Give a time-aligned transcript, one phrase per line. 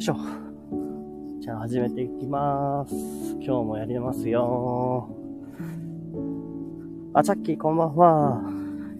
[0.00, 0.16] いしょ。
[1.40, 2.94] じゃあ始めていきまーす。
[3.34, 5.14] 今日もやりますよ
[7.12, 8.40] あ、チャッキーこんばんは。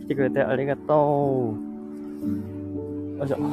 [0.00, 1.54] 来てくれてありがと
[2.22, 2.26] う。
[3.18, 3.38] よいしょ。
[3.38, 3.48] 今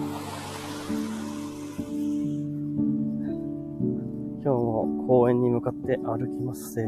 [4.44, 6.86] 日も公園に向かって歩きますぜ。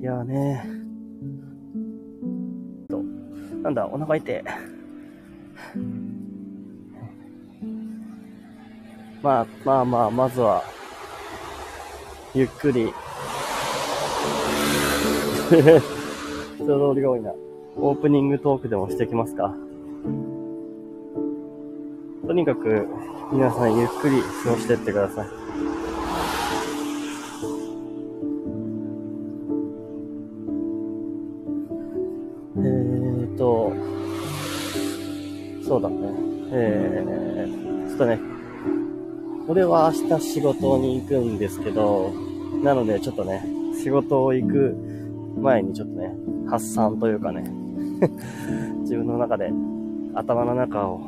[0.00, 0.66] いやーね
[2.88, 3.02] と、
[3.62, 4.42] なんだ、お腹痛い。
[9.24, 10.62] まあまあまあ、まずは、
[12.34, 12.92] ゆっくり。
[16.58, 17.32] 人通りが多いな。
[17.76, 19.54] オープニングトークでもしてきますか。
[22.26, 22.86] とにかく、
[23.32, 25.43] 皆さんゆっくり過ごしてってください。
[39.54, 42.10] 俺は明日仕事に行くんですけど、
[42.64, 43.46] なのでちょっとね、
[43.80, 44.74] 仕事を行く
[45.40, 46.12] 前にちょっとね、
[46.50, 47.42] 発散というかね、
[48.82, 49.52] 自分の中で
[50.12, 51.02] 頭の中を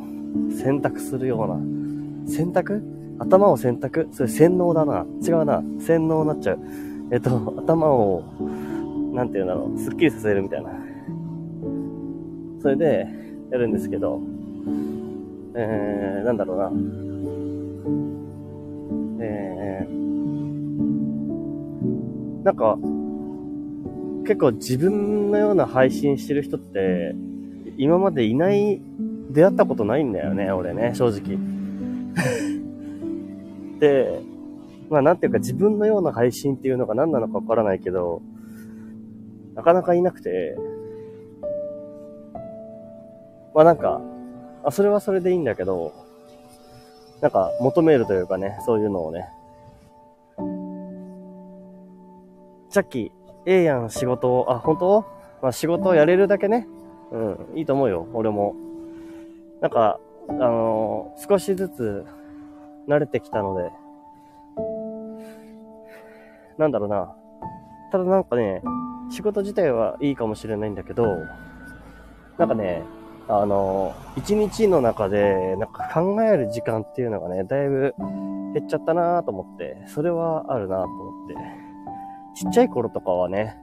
[0.57, 2.81] 選択するような、選択？
[3.19, 4.07] 頭を選択？
[4.13, 5.05] それ洗脳だな。
[5.27, 5.65] 違うな。
[5.81, 6.59] 洗脳になっちゃう。
[7.11, 8.23] えっと、頭を、
[9.13, 10.71] なんて言うんだろう、すっきりさせるみたいな。
[12.63, 13.09] それで、
[13.51, 14.21] やるんですけど、
[15.57, 17.06] えー、なんだろうな。
[19.21, 20.07] えー、
[22.45, 22.79] なんか、
[24.27, 27.15] 結構自分のような配信してる人って、
[27.79, 28.81] 今までいない、
[29.31, 31.39] 出会ったことないんだよね、俺ね、正直。
[33.81, 34.21] で、
[34.89, 38.23] まあなんていうか自分のような配信っていうのが何なのかわからないけど、
[39.55, 40.57] なかなかいなくて、
[43.55, 44.01] まあなんか、
[44.65, 45.93] あ、それはそれでいいんだけど、
[47.21, 49.29] なんか求めるというかね、そういうのをね。
[52.69, 53.11] さっき、
[53.47, 55.05] ええやん、仕事を、あ、本当？
[55.41, 56.67] まあ仕事をやれるだけね。
[57.11, 58.55] うん、いいと思うよ、俺も。
[59.61, 62.05] なんか、あのー、少しずつ
[62.89, 63.71] 慣れてきたので、
[66.59, 67.15] なんだろうな。
[67.93, 68.63] ただなんかね、
[69.11, 71.07] 仕事自体はいいかもしれないんだけど、
[72.39, 72.83] なんかね、
[73.29, 77.95] あの、一日の中で、なんか考える時間っていうのがね、だいぶ
[78.55, 81.35] 減っちゃったなぁと思って、それはあるなぁと思って。
[82.37, 83.57] ちっちゃい頃とかはね、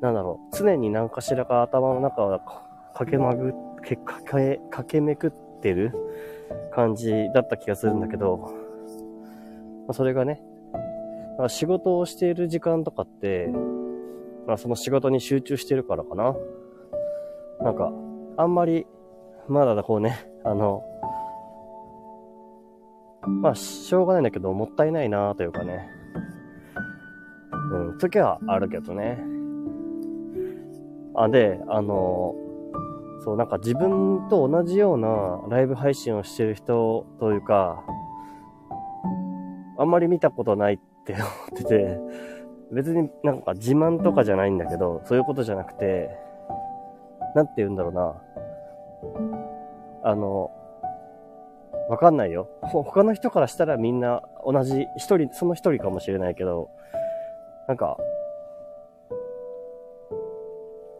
[0.00, 2.40] なんだろう、常に何かしらか頭の中を
[2.94, 3.54] 駆けまぐ、
[3.84, 5.30] け、かけ、駆けめくっ
[5.60, 5.92] てる
[6.74, 8.38] 感じだった気がするんだけど、
[9.86, 10.42] まあ、それがね、
[11.38, 13.48] まあ、仕事をしている時間とかって、
[14.46, 16.34] まあその仕事に集中してるからかな。
[17.60, 17.92] なんか、
[18.38, 18.86] あんまり、
[19.48, 20.84] まだこうね、あの、
[23.26, 25.90] まあ、しょうがないんだけど、もったいないなというかね。
[27.72, 29.18] うん、時はあるけどね。
[31.16, 32.36] あ、で、あの、
[33.24, 37.82] そう、なんか自分と同じようなライブ配信をしてる人というか、
[39.78, 41.26] あんまり見たことないって思っ
[41.56, 42.00] てて、
[42.70, 46.08] 別になんか自慢とかじゃないんだけど、そういうことじゃなくて、
[47.34, 48.27] なんて言うんだろうな。
[50.02, 50.50] あの、
[51.88, 52.48] わかんないよ。
[52.62, 56.70] 他の人からしたらみんな同じ、一人、その一人かもしれないけど、
[57.66, 57.96] なんか、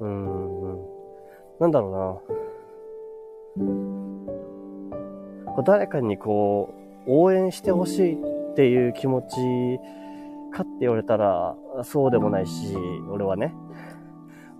[0.01, 0.87] うーん、
[1.61, 2.23] なんだろ
[3.57, 3.63] う
[5.57, 5.63] な。
[5.65, 6.73] 誰かにこ
[7.07, 9.81] う、応援してほしいっていう気持ち
[10.55, 12.77] かって言われたら、そうでもないし、
[13.11, 13.55] 俺はね。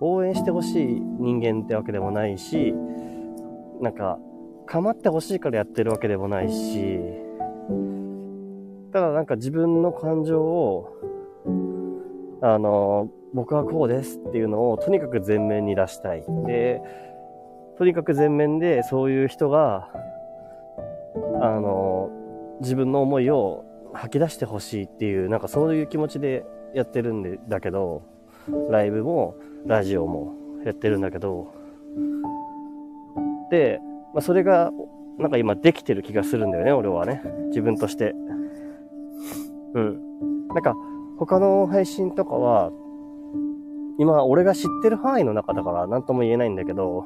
[0.01, 2.73] 応援してほしい人間ってわけでもないし、
[3.81, 4.19] なんか、
[4.65, 6.99] 構ってほしいからやってるわけでもないし、
[8.91, 10.95] ただなんか自分の感情を、
[12.41, 16.23] あの、僕はこうですっていうのをとにかく前面に出したい。
[16.45, 16.81] で、
[17.77, 19.89] とにかく前面でそういう人が、
[21.41, 22.09] あの、
[22.61, 28.03] 自分の思いを吐き出してほしいっていう、なんかそういう気持ちでやってるんで、だけど、
[28.69, 29.35] ライブも
[29.65, 30.33] ラジオも
[30.65, 31.53] やってるんだけど、
[33.49, 33.79] で、
[34.13, 34.71] まあ、それが、
[35.17, 37.21] なんか今できてる気がするんだよね、俺はね。
[37.47, 38.15] 自分として。
[39.73, 40.47] うん。
[40.49, 40.75] なんか、
[41.17, 42.71] 他の配信とかは、
[43.97, 47.05] 今、俺が知ってる範囲の中だから何とも言えないんだけど、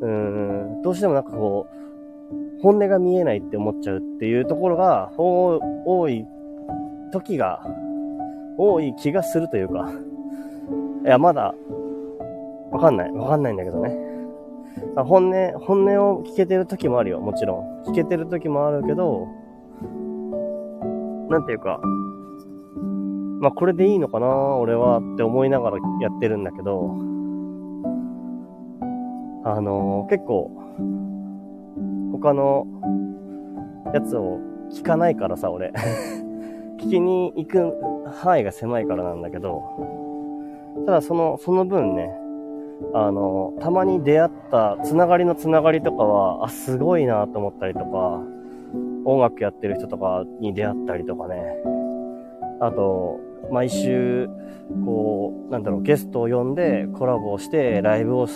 [0.00, 0.08] うー
[0.78, 6.24] ん、どうしてもなんかこう、本音が見えないって思っちゃうっていうところが、多い
[7.12, 7.66] 時が、
[8.56, 9.90] 多い気がするというか、
[11.04, 11.54] いや、まだ、
[12.70, 13.12] わかんない。
[13.12, 14.15] わかんないんだけどね。
[14.96, 17.82] 本音、本音を聞けてる時もあるよ、もちろん。
[17.86, 19.26] 聞けてる時もあるけど、
[21.28, 21.80] なんていうか、
[23.40, 26.90] まあこれでいいのかな、俺はって思いながらやってるんだけど、
[29.44, 30.50] あのー、結構、
[32.12, 32.66] 他の
[33.94, 34.40] やつを
[34.72, 35.72] 聞かないからさ、俺。
[36.78, 37.74] 聞きに行く
[38.12, 39.62] 範囲が狭いからなんだけど、
[40.84, 42.16] ただその、その分ね、
[42.92, 48.20] あの、たまに出会ったつながりのつながりとかは、あ、すごいなと思ったりとか、
[49.04, 51.42] 音楽やってる人とかに出会ったりとかね、
[52.60, 53.20] あと、
[53.50, 54.28] 毎週、
[54.84, 58.26] こう、なんだろう、ゲストを呼んでコラボをして、ライブを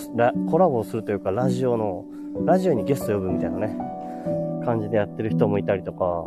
[0.49, 2.05] コラボをするというか、ラジオの、
[2.45, 3.77] ラジオにゲスト呼ぶみたいなね、
[4.65, 6.23] 感じでやってる人もいたりとか、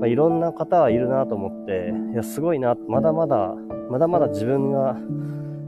[0.00, 3.54] まあ、いろんな方はいるなと思って、いや、すごいな、まだまだ、
[3.90, 4.96] まだまだ自分が、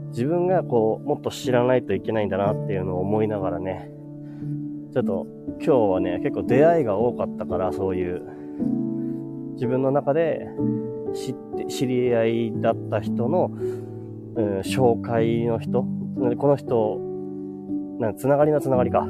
[0.09, 3.91] 自分がこう、もっと知らないといけないんだなっていうのを思いながらね、
[4.93, 5.27] ちょっと
[5.61, 8.21] 今日はね、結構出会いが多かったから、そういう、
[9.53, 10.47] 自分の中で
[11.13, 13.51] 知って、知り合いだった人の、
[14.35, 15.83] うん、紹介の人、
[16.37, 16.99] この人、
[17.99, 19.07] なんつながりのつながりか。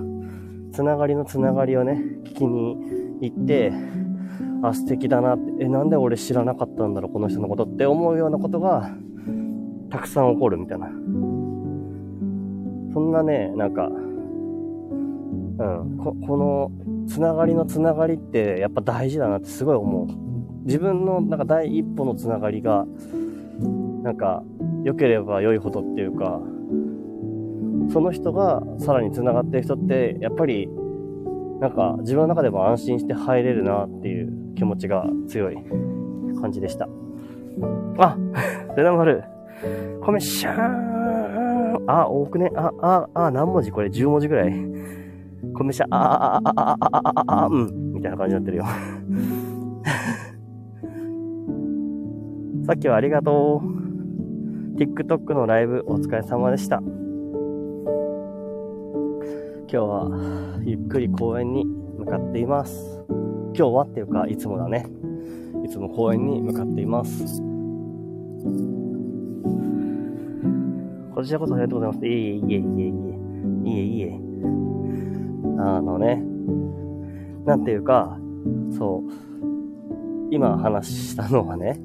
[0.72, 2.78] つながりのつながりをね、聞きに
[3.22, 3.72] 行って、
[4.62, 8.92] あ、素敵だなって、え、なんで俺知らなかったんだろう、この人のことって思うようなことが、
[9.90, 10.88] たくさん起こるみたいな。
[12.92, 13.88] そんなね、なんか、う
[15.86, 16.72] ん、ここの、
[17.08, 20.08] つながりのつながりってやっぱ大事だなってすごい思う。
[20.66, 22.86] 自分のなんか第一歩のつながりが、
[24.04, 24.44] なんか、
[24.84, 26.40] 良ければ良いほどっていうか、
[27.92, 30.70] その人がさらに繋がってる人って、やっぱり、
[31.60, 35.58] なんか自分の中でも安心して入れるなっていう気持ちが強い
[36.40, 36.88] 感じでした。
[37.98, 38.18] あ
[38.78, 39.39] レナマル。
[40.04, 42.52] コメシャーンあ、多くね？
[42.56, 43.72] あ、あ、あ、何文字？
[43.72, 44.54] これ ?10 文字ぐらい。
[45.56, 47.94] コメシャーン、あ、あ、あ、あ、あ、あ、あ、あ、うん。
[47.94, 48.66] みたいな感じになってるよ。
[52.66, 54.78] さっきはありがとう。
[54.78, 56.78] TikTok のライブお疲れ様でした。
[56.78, 56.88] 今
[59.68, 63.04] 日はゆっくり公園に向かっています。
[63.10, 64.86] 今日はっていうか、いつもだね。
[65.66, 67.42] いつも公園に向かっています。
[71.20, 72.08] こちらこそありがとうございます。
[72.08, 72.94] いえいえいえいえい
[73.66, 73.70] え。
[73.70, 74.20] いえいえ。
[75.60, 76.24] あのね、
[77.46, 78.18] なんていうか、
[78.78, 79.12] そう、
[80.32, 81.78] 今話したのはね、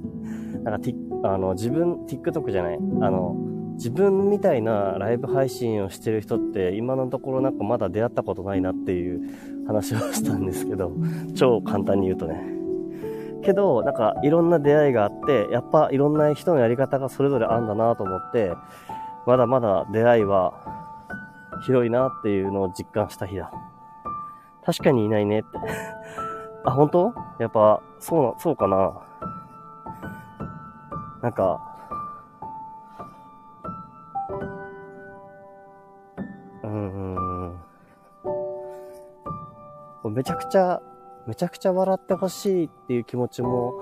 [0.63, 0.89] なんか、
[1.25, 3.35] あの、自分、TikTok じゃない、あの、
[3.73, 9.21] 自分みたいなライブ配信をしてる人って今のところなんかまだ出会ったことないなっていう
[9.67, 10.93] 話をしたんですけど、
[11.35, 12.55] 超簡単に言うとね。
[13.45, 18.53] けど、なんかいろんな出会いがあって、やっぱいろんな人のやり方がそれぞれあんだなと思って、
[19.27, 20.53] まだまだ出会いは
[21.65, 23.51] 広いなっていうのを実感した日だ。
[24.65, 25.49] 確かにいないねって。
[26.65, 27.15] あ、本当？
[27.39, 28.93] やっぱ、そうな、そうかな。
[31.23, 31.61] なんか、
[36.63, 37.55] うん
[40.11, 40.83] めちゃくちゃ、
[41.27, 43.75] めちゃくちゃ笑ってほしいっていう気持ちも、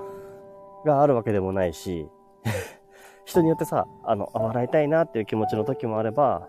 [0.85, 2.09] があるわけでもないし、
[3.25, 6.47] 人によってさ、あの、笑いたいなっていう気持ちの時もあれば、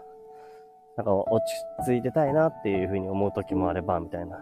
[0.97, 4.41] なんか落ち着いてたいなっていうふうに思う時もあれば、みたいな。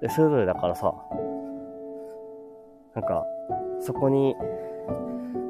[0.00, 0.94] で、それぞれだからさ、
[2.94, 3.24] なんか、
[3.80, 4.36] そこに、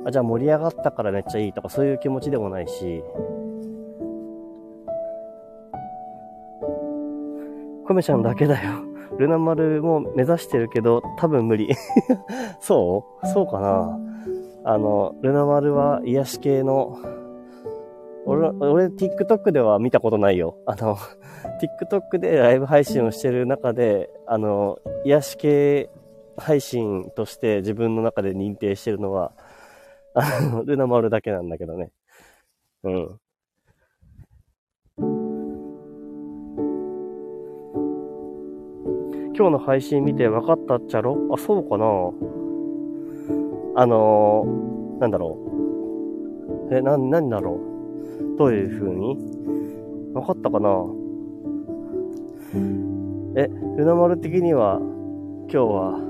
[0.07, 3.03] あ、じゃあ盛り上がったからめっちゃいいとかそういう気持ちでもないし、
[7.87, 8.85] コメちゃんだけだよ。
[9.19, 11.75] ルナ丸も目指してるけど、多分無理。
[12.61, 13.27] そう？
[13.27, 13.99] そうかな
[14.73, 16.97] あの、ルナ丸は癒し系の、
[18.25, 20.59] 俺、俺、TikTok では見たことないよ。
[20.65, 20.97] あの、
[21.81, 25.91] TikTok でライブ配信をしてる中で、あの、癒し系
[26.37, 29.33] 配信として自分の中で認定してるのは、
[30.15, 31.91] あの、ルナ丸だけなんだけどね。
[32.85, 33.19] うん。
[39.35, 41.17] 今日の配信見て分かったっちゃろ？
[41.33, 41.87] あ、そうかな
[43.75, 45.39] あのー、なんだろ
[46.71, 46.75] う。
[46.75, 47.61] え、な、何だろ
[48.35, 48.37] う。
[48.37, 49.17] どういう風に？
[50.13, 50.85] 分かったかな？
[53.37, 56.01] え、ルナ丸的には、今日は、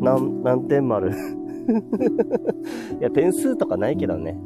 [0.00, 1.12] 何、何点丸？
[3.00, 4.38] いや、点数とかないけどね。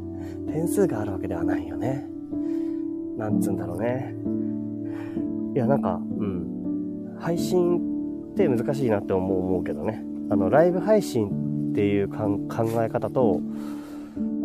[0.47, 2.07] 点数があるわけではないよね。
[3.17, 4.15] なんつうんだろうね。
[5.55, 7.15] いや、なんか、うん。
[7.17, 7.79] 配信
[8.31, 10.03] って難しいなって思う思うけどね。
[10.29, 11.29] あの、ライブ配信
[11.71, 12.49] っていう考
[12.83, 13.41] え方と、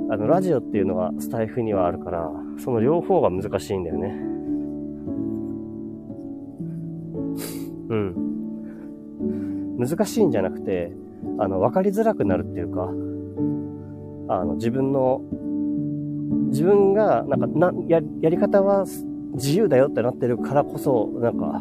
[0.08, 4.08] あの、ラジオっていうのはスタイフにはあるから、その両方が難しいんだよね。
[7.88, 9.76] うん。
[9.78, 10.92] 難しいんじゃなくて、
[11.38, 12.84] あの、わかりづらくなるっていうか、
[14.28, 15.20] あの、自分の、
[16.48, 18.84] 自分が、なんか、な、や、やり方は
[19.34, 21.60] 自由だよってなってるからこそ、なんか、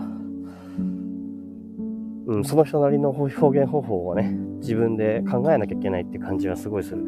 [2.27, 7.05] うん、その人なりの表現方法をね、自分で考えなきゃいけないって感じがすごいする。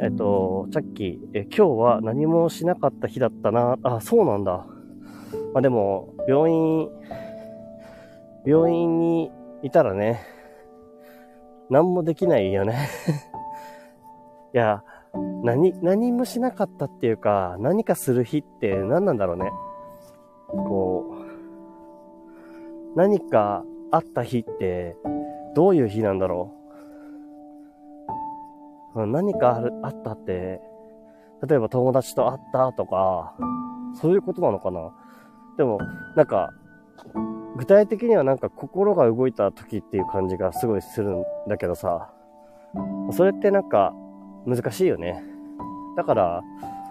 [0.00, 3.76] えっと、さっき、え、今日は何もしなかった日だったな。
[3.82, 4.64] あ、そうなんだ。
[5.52, 6.88] まあでも、病院、
[8.46, 9.30] 病院に
[9.62, 10.20] いたらね、
[11.68, 12.88] 何もできないよね
[14.54, 14.82] いや、
[15.42, 19.50] 何、何もしなかったっていうか、何かする日って何なんだろうね。
[20.48, 21.14] こ
[22.94, 24.96] う、何かあった日って、
[25.54, 26.54] どういう日なんだろ
[28.94, 29.06] う？
[29.06, 30.60] 何かあるあったって、
[31.46, 33.34] 例えば友達と会ったとか、
[34.00, 34.92] そういうことなのかな？
[35.56, 35.78] でも、
[36.16, 36.50] なんか、
[37.56, 42.10] 具体的にはなんか心が動いた時っていう感じがすごいするんだけどさ、
[43.12, 43.92] それってなんか
[44.46, 45.22] 難しいよね。
[45.96, 46.42] だから、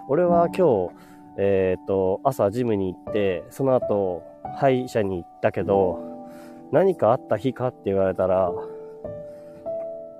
[0.08, 0.94] 俺は今日、
[1.38, 4.22] えっ、ー、と、朝ジムに行って、その後、
[4.56, 6.09] 歯医者に行ったけど、
[6.72, 8.52] 何かあった日かって言われたら、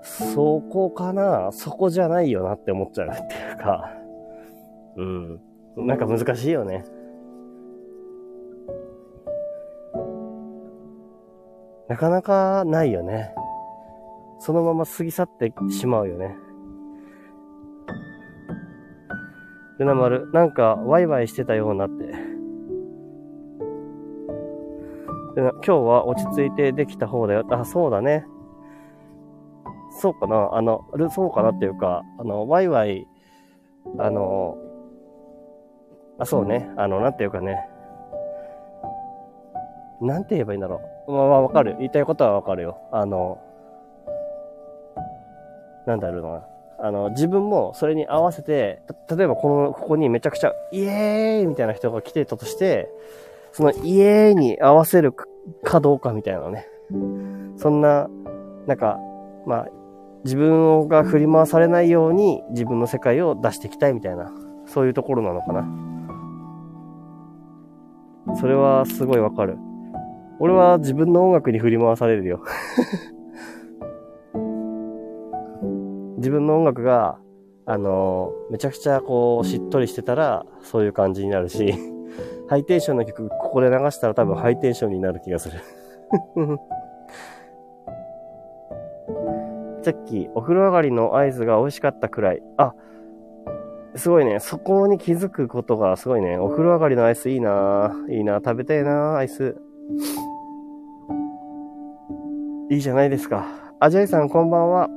[0.02, 3.92] そこかなそこじゃないよなって思っちゃうっていうか、
[4.96, 5.40] うん。
[5.76, 6.84] なんか難しいよね。
[11.88, 13.34] なかなかないよね。
[14.38, 16.36] そのまま過ぎ去ってしまうよね。
[19.78, 22.29] ルナ丸、なんかワイワイしてたようなって。
[25.36, 27.44] 今日は落ち着いてできた方だよ。
[27.50, 28.26] あ、そうだね。
[30.00, 30.50] そうかな。
[30.52, 33.06] あの、そうかなっていうか、あの、ワイワイ、
[33.98, 34.56] あの、
[36.18, 36.70] あ、そうね。
[36.76, 37.68] あの、なんていうかね。
[40.00, 41.12] なんて言えばいいんだろう。
[41.12, 41.76] まあ、まあ、わかる。
[41.78, 42.78] 言いたいことはわかるよ。
[42.90, 43.38] あの、
[45.86, 46.86] なんだろうな。
[46.86, 48.82] あの、自分もそれに合わせて、
[49.14, 52.88] 例えばこの、ここにめちゃくちゃ、イエーイみたいな人が来てたとして、
[53.52, 55.12] そのイエーイに合わせる
[55.64, 56.66] かどうかみたいなね。
[57.56, 58.08] そんな、
[58.66, 58.98] なんか、
[59.46, 59.68] まあ、
[60.24, 64.32] 自分が振り回されないように自分の世界を出していきたいみたいな、
[64.66, 65.66] そういうところなのかな。
[68.36, 69.56] それはすごいわかる。
[70.38, 72.40] 俺は自分の音楽に振り回されるよ
[76.16, 77.18] 自分の音楽が、
[77.66, 81.74] あのめちゃくちゃこう、しっとりしてたら、そういう感じになるし、
[82.50, 85.60] ハイテンションの曲、ここで流したら多分ハイテンションになる気がする
[89.82, 92.42] さっき、お風呂上がりの合図が美味しかったくらい。
[92.56, 92.74] あ、
[93.94, 94.40] すごいね。
[94.40, 96.38] そこに気づくことがすごいね。
[96.38, 99.56] お風呂上がりのアイスいいないいな食べたいなアイス。
[102.68, 103.46] いいじゃないですか。
[103.78, 104.88] あ、ジャイさんこんばんは。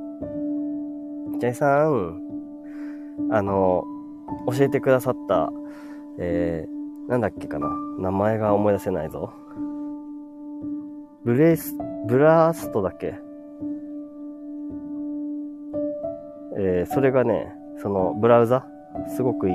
[1.38, 2.20] ジャイさん、
[3.30, 3.84] あの、
[4.48, 5.52] 教えてくださった、
[6.18, 6.73] えー、
[7.08, 7.68] なんだっけかな。
[7.98, 9.32] 名前が思い出せないぞ。
[11.24, 13.14] ブレイス、ブラーストだっけ？
[16.56, 18.66] えー、それがね、その、ブラウザ？
[19.16, 19.54] すごくいい。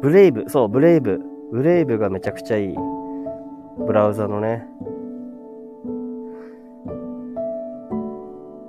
[0.00, 2.76] Brave、そう、 Brave。Brave がめちゃくちゃいい。
[3.86, 4.66] ブラウザのね、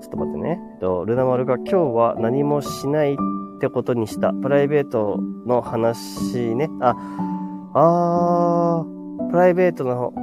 [0.01, 0.59] ちょっと待ってね。
[0.73, 3.17] えっと、ルナ丸が今日は何もしない
[3.59, 4.31] ってことにした。
[4.31, 6.69] プライベートの話ね。
[6.79, 6.95] あ、
[7.73, 10.13] あー、プライベートの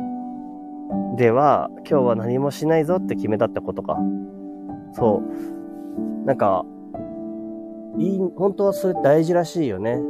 [1.18, 3.98] では今日は何もしないぞって決めたってことか。
[4.94, 6.24] そう。
[6.24, 6.64] なんか、
[7.98, 10.00] いい、本当はそれ大事らしいよね。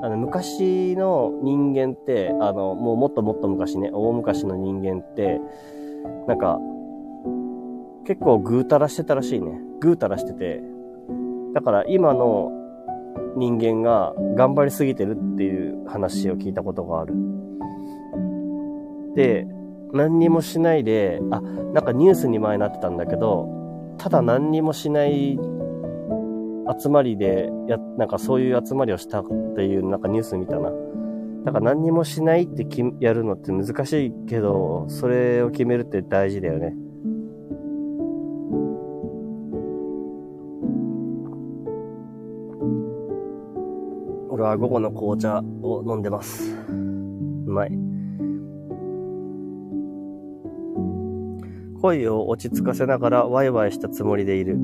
[0.00, 5.40] あの、昔の人間って、あの、もうもっともっと昔ね、大昔の人間って、
[6.28, 6.60] なんか、
[8.06, 9.60] 結構ぐうたらしてたらしいね。
[9.80, 10.62] ぐうたらしてて。
[11.52, 12.59] だから今の
[13.36, 17.14] 人間が頑張りすぎてるっていう話を聞いたことがある。
[19.14, 19.46] で、
[19.92, 23.48] 何にもしないで、あ、なんかニュースに前なってたんだけど、
[23.98, 25.38] ただ何にもしない
[26.80, 29.24] 集まりで、や、なんかそういう集まりをしたっ
[29.56, 30.70] ていうなんかニュース見たな。
[31.44, 32.66] だから何にもしないって
[33.00, 36.76] やるのって難しいけど、それを決めるって大事だよね。
[44.40, 46.54] 俺は午後の紅茶を飲んでます。
[46.70, 46.72] う
[47.52, 47.70] まい。
[51.82, 54.56] 声を落ち着かせながらワイワイしたつもりでいる。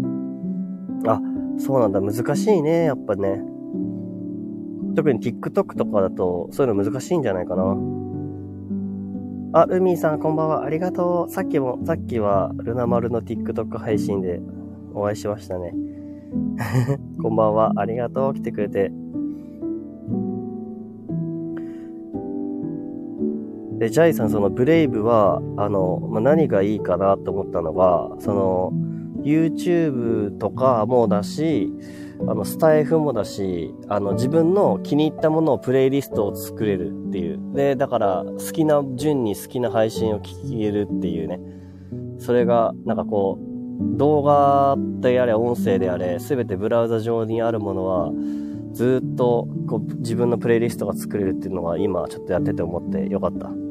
[1.06, 1.20] あ、
[1.58, 2.00] そうなんだ。
[2.00, 2.84] 難しいね。
[2.84, 3.42] やっぱね。
[4.94, 7.76] 特に TikTok とかだとそういうの難しいんじゃないかな。
[9.52, 10.64] あ、ルミーさんこんばんは。
[10.64, 11.30] ありがとう。
[11.30, 14.40] さっきも、さっきは、ルナマルの TikTok 配信で
[14.94, 15.74] お会いしましたね。
[17.22, 17.72] こんばんは。
[17.76, 18.34] ありがとう。
[18.34, 18.90] 来てくれて。
[23.78, 28.72] で、ジャイさん、そのブレイブは、あの、まあ、何がいいかなと思ったのが、その、
[29.22, 31.72] YouTube とかもだし、
[32.20, 37.40] あの、スタイフもだし、あの、自分の気に入ったものをプレイリストを作れるっていう。
[37.54, 41.40] で、だから、好きな順に好きな配信を聞けるっていうね。
[42.18, 48.12] それが、なんかこう、動画であれ、音声であれ、すべてブラウザ上にあるものは、
[48.72, 53.65] ずっとこう自分のプレイリストが作れるっていうのは今ちょっとやってて思ってよかった。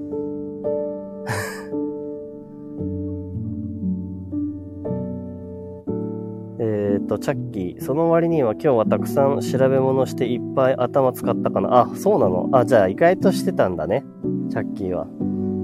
[6.59, 7.83] えっと、チャッキー。
[7.83, 11.81] その割には今日はたくさん調べ物していっぱい頭使ったかな。
[11.81, 12.49] あ、そうなの？
[12.53, 14.05] あ、じゃあ意外としてたんだね。
[14.49, 15.07] チャッキーは。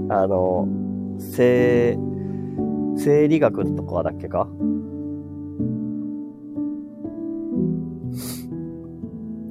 [0.10, 0.68] あの、
[1.20, 1.98] 生、
[2.98, 4.48] 生理学とかだっけか？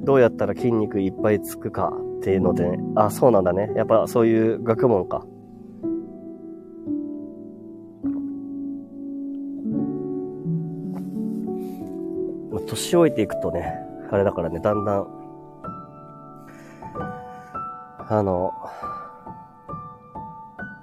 [0.03, 3.71] どうやったら筋肉いっぱいつくかっていうので、ね、あ、そうなんだね。
[3.75, 5.25] やっぱそういう学問か。
[12.67, 13.75] 年老いていくとね、
[14.11, 15.07] あれだからね、だんだん、
[18.09, 18.51] あの、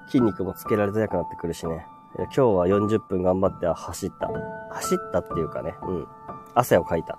[0.09, 1.87] 筋肉もつけられづらくなってくるしね。
[2.17, 4.31] 今日は40分頑張って走った。
[4.71, 6.07] 走ったっていうかね、うん。
[6.55, 7.19] 汗をかいた。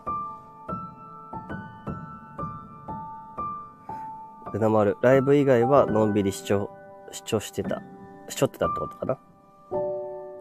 [4.51, 6.71] ルナ丸、ライブ以外はのんびり視聴、
[7.11, 7.81] 視聴してた。
[8.29, 9.17] 視聴ってたってことかな？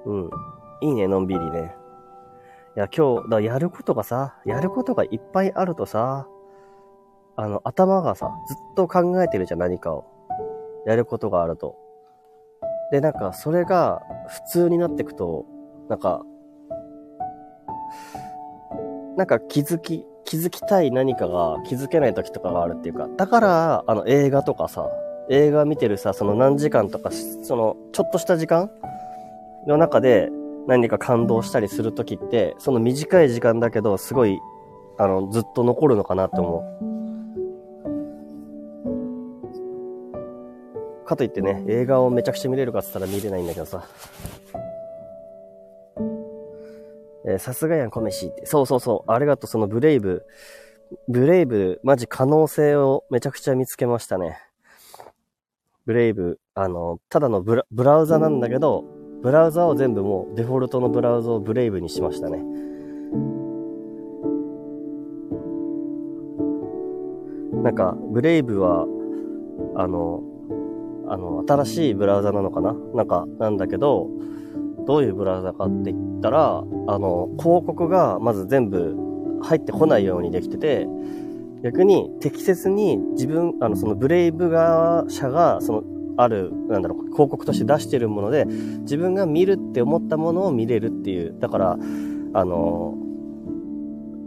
[0.07, 0.31] うん。
[0.81, 1.77] いいね、のんびりね。
[2.79, 6.29] いや、今日、だやることがさ、やることがいっぱいあるとさ、
[7.35, 10.05] あの、頭がさ、ずっと考えてるじゃん、何かを。
[10.87, 11.75] やることがあると。
[12.93, 15.45] で、なんか、それが普通になってくと、
[15.88, 16.23] なんか、
[19.17, 24.88] なんか気づき、気づきたい何かが気づけない時とかがあるっていうか、だから、あの映画とかさ、
[25.31, 27.11] 映画見てるさ、その何時間とか、
[27.43, 28.71] そのちょっとした時間
[29.67, 30.31] の中で
[30.68, 34.38] 何か感動したりする時って、その短い時間だけど、すごい、
[34.98, 36.59] あの、ずっと残るのかなって思
[41.04, 41.07] う。
[41.07, 43.83] かといってね、映画をめちゃくちゃ見れるかって言ったら見れないんだけどさ。
[47.24, 48.44] えー、さすがやん、コメシって。
[48.44, 49.11] そうそうそう。
[49.11, 50.26] ありがとう、そのブレイブ。
[51.09, 54.38] ブレイブ、マジ可能性をめちゃくちゃ見つけましたね。
[55.87, 62.44] ブレイブ、あの、ただのブラブラウザなんだけど、ブラウザを全部もうデフォルトのブラウザをブレイブにしましたね。
[67.62, 68.87] なんか、ブレイブは、
[69.74, 70.22] あの、
[71.09, 72.74] あの、新しいブラウザなのかな？
[72.94, 74.09] なんか、なんだけど、
[74.87, 78.94] どういうブラウザかって言ったら、あの、広告がまず全部
[79.42, 80.87] 入ってこないようにできてて、
[81.62, 85.83] 逆に適切に自分、あの、そのブレイブ側社が、その、
[86.18, 88.44] ある、なんだろう、広告として出してるもので、
[88.81, 91.35] 自分が見るって思ったものを見れるっていう。
[91.38, 91.78] だから、
[92.35, 92.96] あの、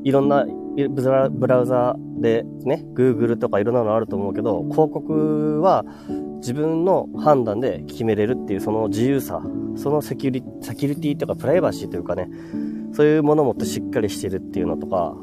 [0.03, 0.45] いろんな
[0.89, 5.85] ブラウザでね、Google とかいろんなのあると思うけど、広告は
[6.37, 9.41] 自分の判断で決めれるっていうその自由さ、
[9.75, 12.29] そのセキュリセキュリティとかプライバシーというかね、
[12.93, 15.13] そういうものをもってしっかりしてるっていうのとか、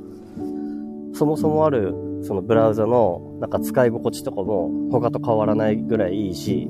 [1.14, 6.68] そもそもあるそのブラウザのなんか使い心地とかも他と変わらないぐらいいいし、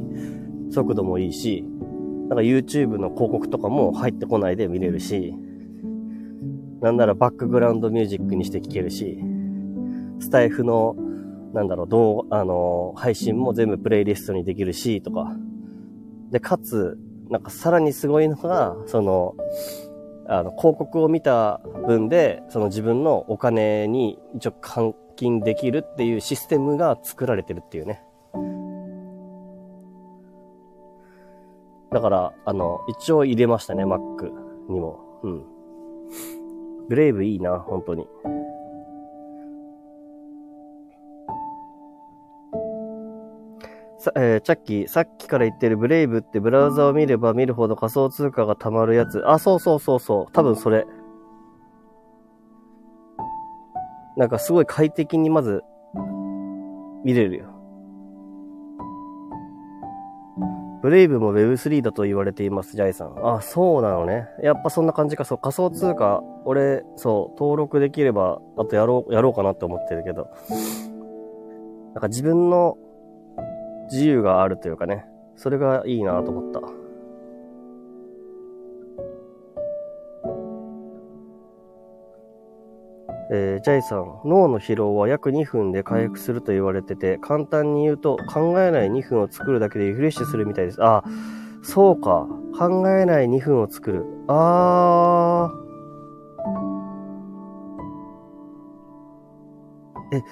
[0.71, 1.65] 速度もいいし、
[2.29, 5.35] なんか YouTube の広告とかも入ってこないで見れるし、
[6.81, 9.19] なんならバックグラウンドミュージックにして聴けるし、
[10.21, 10.95] スタイフの、
[11.55, 15.33] なんだろう、動画、あの、配信も全部プレイリストにできるし、とか。
[16.31, 16.99] で、かつ、
[17.31, 19.35] なんかさらにすごいのが、その、
[20.29, 24.53] あの、広告を見た分で、その自分のお金に一応
[25.19, 28.03] 金できるっていうシステムが作られてるっていうね。
[31.91, 33.99] だから、あの、一応入れましたね、Mac
[34.69, 35.01] にも。
[35.25, 35.45] うん。
[36.89, 38.07] ブレイブいいな、本当に。
[43.99, 49.29] さ、えー、チャッキー、さっきから言ってるブレイブってブラウザを見れば見るほど仮想通貨が溜まるやつ。
[49.29, 50.33] あ、そうそうそうそう。
[50.33, 50.87] 多分それ。
[54.19, 55.63] なんかすごい快適にまず
[57.05, 57.47] 見れるよ。
[60.83, 63.15] ブレイブも Web3 だと言われています、ジャイさん。
[63.25, 64.29] あ、そうなのね。
[64.43, 65.25] やっぱそんな感じか。
[65.25, 70.29] そう、仮想通貨、俺、そう、登録できれば、あとやろう、やろうかなって思ってるけど。
[71.95, 72.77] なんか自分の
[73.91, 76.61] 自由があるというかね、それがいいなと思った。
[83.31, 90.83] えー、ジャイさん、脳の疲労は約2分で回復すると言われてて、簡単に言うと考えない2分を作るだけでリフレッシュするみたいです。
[90.83, 91.05] あ、
[91.63, 92.27] そうか。
[92.59, 94.07] 考えない2分を作る。
[94.29, 100.17] あー。
[100.17, 100.23] え、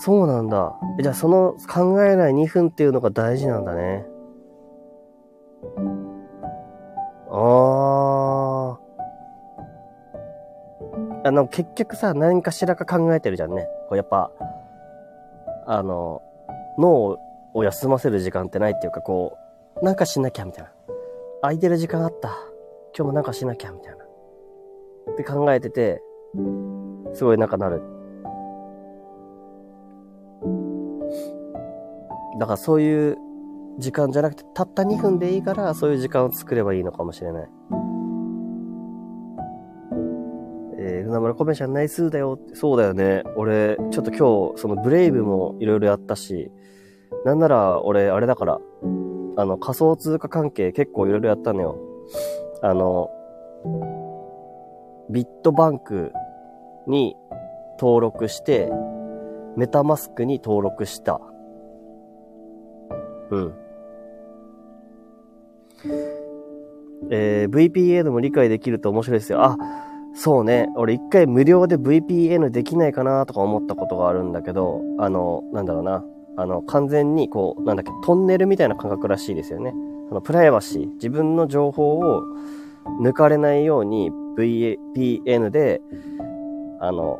[0.00, 0.74] そうなんだ。
[1.00, 4.04] じゃあその考えない2分っていうのが大事なんだね。
[7.30, 7.71] あー
[11.24, 13.68] あの、結局さ、何かしらか考えてるじゃんね。
[13.88, 14.32] こうやっぱ、
[15.66, 16.22] あの、
[16.78, 17.18] 脳
[17.54, 19.36] を休ませる時間ってないっていうか、こ
[19.80, 20.72] う、なんかしなきゃみたいな。
[21.42, 22.28] 空いてる時間あった。
[22.96, 24.04] 今日もなんかしなきゃみたいな。
[25.12, 26.02] って考えてて、
[27.14, 27.82] すごいなんかなる。
[32.40, 33.18] だからそういう
[33.78, 37.48] 時間じゃなくて、たった2分でいいから、そういう時間を作ればいいのかもしれない。
[41.12, 42.56] えー、ルナ村コメちゃんナイスだよって。
[42.56, 43.22] そうだよね。
[43.36, 46.50] 俺、ちょっと今日、そのブレイブもいろいろやったし、
[47.24, 48.60] なんなら俺、あれだから、
[49.36, 51.78] あの、仮想通貨関係結構いろいろやったのよ。
[52.62, 53.10] あの、
[55.10, 56.12] ビットバンク
[56.86, 57.16] に
[57.78, 58.70] 登録して、
[59.56, 61.20] メタマスクに登録した。
[63.30, 63.54] うん。
[67.10, 69.42] えー、VPN も理解できると面白いですよ。
[69.42, 69.56] あ、
[70.14, 70.68] そうね。
[70.76, 76.04] 俺一回無料で VPN できないかなとか思ったことがあるんだけど、あの、なんだろうな。
[76.36, 79.74] あの、完全にこう、なんだっけ、トンネルみたいな感覚らしいですよね。
[80.10, 82.22] あの、プライバシー、自分の情報を
[83.02, 85.80] 抜かれないように VPN で、
[86.80, 87.18] あの、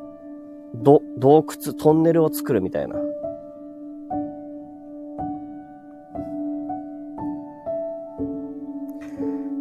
[0.75, 2.97] ど、洞窟、トンネルを作るみたいな。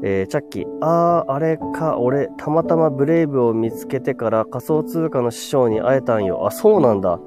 [0.04, 0.66] えー、チャッキー。
[0.82, 6.46] あー、あれか、俺、たまたまブレイブを見つけてから仮想通貨の師匠に会えたんよ。
[6.48, 7.20] あ、そうなんだ。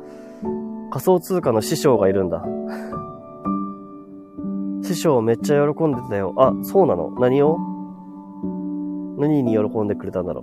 [0.91, 2.45] 仮想通貨の師匠がいるんだ。
[4.83, 6.35] 師匠めっちゃ喜んでたよ。
[6.37, 7.11] あ、そうなの？
[7.19, 7.57] 何を？
[9.19, 10.43] 何に喜んでくれたんだろ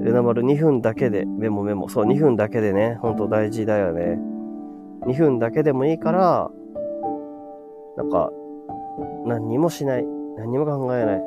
[0.00, 0.04] う？
[0.04, 1.88] レナマル2分だけで、メモメモ。
[1.88, 4.18] そう、2分だけでね、ほんと大事だよね。
[5.06, 6.50] 2分だけでもいいから、
[7.96, 8.30] なんか、
[9.26, 10.06] 何にもしない。
[10.38, 11.22] 何も考えない。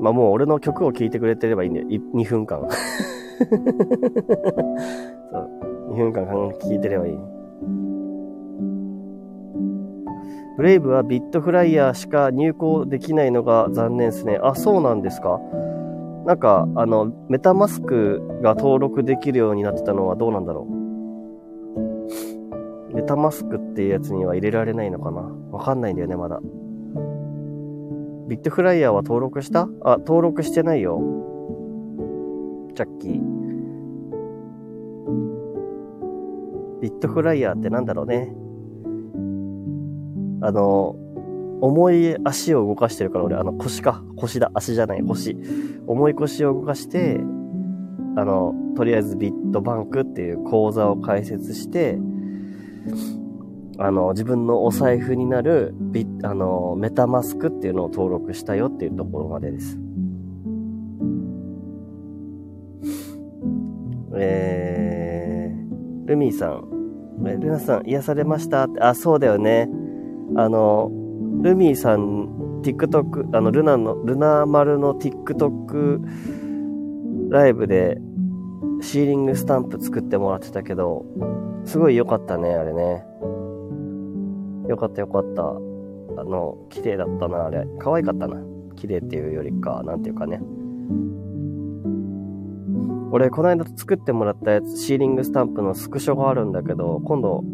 [0.00, 1.86] まあもう俺の曲を聴いてくれてればいいんだよ。
[1.88, 2.60] 2分間。
[2.68, 2.76] そ
[5.38, 5.50] う。
[5.92, 7.18] 2分間聴いてればいい。
[10.56, 14.38] ブレイブはビットフライヤーしか入稿できないのが残念ですね。
[14.42, 15.40] あ、そうなんですか
[16.26, 20.83] なんか、あの、メタマスクが登録できるようになってたのはどうなんだろう
[22.94, 25.22] メタマスクっていうやつには入れられないのかな？
[25.50, 26.40] わかんないんだよね、まだ。
[28.28, 29.68] ビットフライヤーは登録した？
[29.82, 31.00] あ、登録してないよ。
[32.74, 33.20] チャッキー。
[36.80, 38.34] ビットフライヤーってなんだろうね。
[40.40, 40.96] あの、
[41.60, 44.02] 重い足を動かしてるから俺、あの腰か。
[44.16, 44.50] 腰だ。
[44.54, 45.36] 足じゃない、腰。
[45.86, 47.20] 重い腰を動かして、
[48.16, 51.98] あの、とりあえずビットバンクっていう口座を開設して、
[53.78, 59.78] あの、自分のお財布になるビあの、メタマスクっていうのを登録したよっていうところまでです。
[64.16, 66.74] えー、ルミーさん。
[67.18, 69.68] ルナさん、癒されましたって、あ、そうだよね。
[70.36, 70.90] あの、
[71.42, 76.00] ルミーさん、TikTok、あの、ルナの、ルナ丸の TikTok
[77.30, 77.98] ライブで
[78.80, 81.04] シーリングスタンプ作ってもらってたけど、
[81.64, 83.04] すごい良かったね、あれね。
[84.68, 85.42] よかったよかった。
[85.42, 87.66] あの、綺麗だったな、あれ。
[87.78, 88.36] 可愛かったな。
[88.76, 90.40] 綺麗っていうよりか、なんていうかね。
[93.10, 97.44] 俺、この間作ってもらったやつ、シーリングスタンプのスクショがあるんだけど、今度、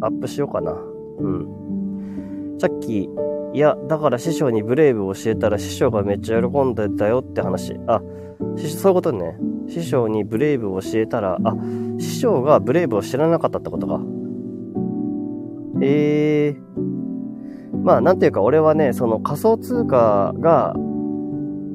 [0.00, 0.72] アップしようかな。
[0.72, 2.56] うん。
[2.58, 3.10] さっき、
[3.52, 7.74] いや、だから師匠にブレイブを教えたら師匠がめっちゃ喜んでたよって話。
[7.86, 8.02] あ、
[8.38, 9.36] そういうことね。
[9.68, 11.56] 師匠にブレイブを教えたら、あ、
[11.98, 14.00] 師匠がブレイブを知らなかったってことか。
[15.82, 20.74] ええー、まあ、なんていうか、俺はね、その仮想通貨が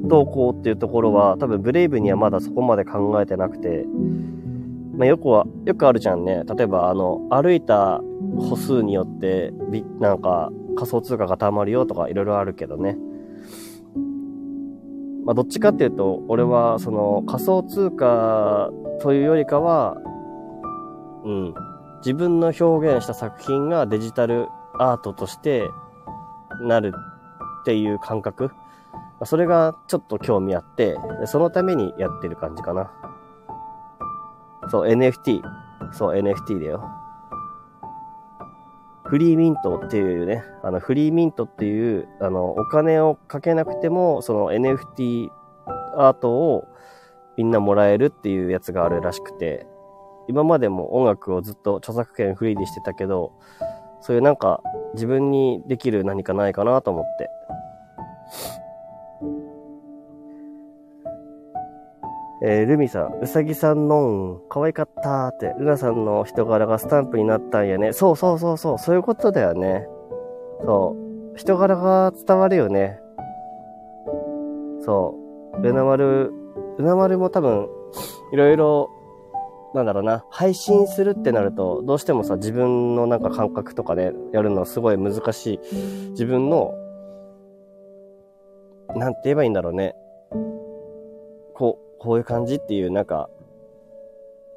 [0.03, 3.85] どうこうっていうところは、多分ブレイブにはまだそこまで考えてなくて、
[4.97, 6.43] まあ、よくは、よくあるじゃんね。
[6.55, 8.01] 例えば、あの、歩いた
[8.37, 9.53] 歩数によって、
[9.99, 12.97] なんか、仮想通貨が貯まるよとかいろいろあるけどね。
[15.25, 18.69] まあ、どっちかっていうと、俺は、その、仮想通貨
[19.01, 19.95] というよりかは、
[21.23, 21.53] うん。
[21.97, 24.47] 自分の表現した作品がデジタル
[24.79, 25.69] アートとして
[26.63, 26.93] なる
[27.61, 28.51] っていう感覚。
[29.23, 32.91] それがちょっと興味あって、そのためにやってる感じかな。
[34.69, 35.41] そう、NFT。
[35.91, 37.00] そう、NFT だよ。
[39.11, 45.27] フリーミントっていうね、あの、フリーミントっていう、あの、お金をかけなくても、その NFT
[45.97, 46.63] アートを
[47.35, 49.67] みんなもらえるっていうやつがあるらしくて、
[50.29, 53.33] 今までも音楽をずっと著作権フリーにしてたけど、
[53.99, 57.29] そういうなんか自分にできる何かないかなと思って。
[62.43, 67.93] えー、ルミさん、うさぎさんのん、可愛かったって、ルナさんの人柄がスタンプになったんやね。
[67.93, 69.87] そうそうそうそう、そういうことだよね。
[70.65, 70.95] そ
[71.35, 71.37] う。
[71.37, 72.99] 人柄が伝わるよね。
[74.81, 75.15] そ
[75.53, 75.61] う。
[75.61, 76.31] ルナ丸、
[76.79, 77.69] ルナ丸も多分、
[78.33, 78.89] いろいろ、
[79.75, 85.59] なんだろうな、配信するってなると、どうしてもさ、自分のなんか感覚とかで、ね、やるのすごい難しい。
[86.11, 86.73] 自分の、
[88.95, 89.95] なんて言えばいいんだろうね。
[92.01, 93.29] こう、いう感じっていう、なんか、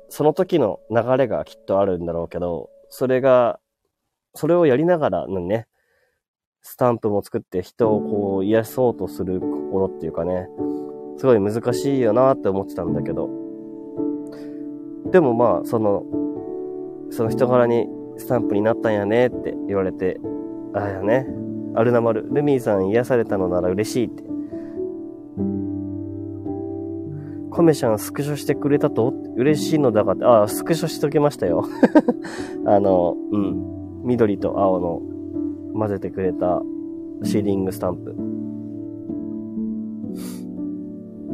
[0.08, 3.60] その時の流れがきっとあるんだろうけど、それが、
[4.34, 5.66] それをやりながらのね、
[6.62, 10.48] スタンプも作って人をこう癒そうとする心っていうかね、
[11.18, 13.28] すごい難しいよなって思ってたんだけど、
[15.12, 16.02] でもまあ、その、
[17.10, 20.18] その人柄にスタンプになったんやねって言われて、
[20.72, 21.26] ああやね、
[21.74, 24.24] アルナマル、ルミーさん癒されたのなら嬉しいって
[27.54, 29.14] コメちゃんスクショしてくれたと？
[29.36, 31.64] 嬉しいのだがって、ああ、スクショしときましたよ。
[32.66, 34.02] あの、うん。
[34.02, 35.00] 緑と青の
[35.72, 36.60] 混ぜてくれた
[37.22, 38.14] シーリングスタンプ。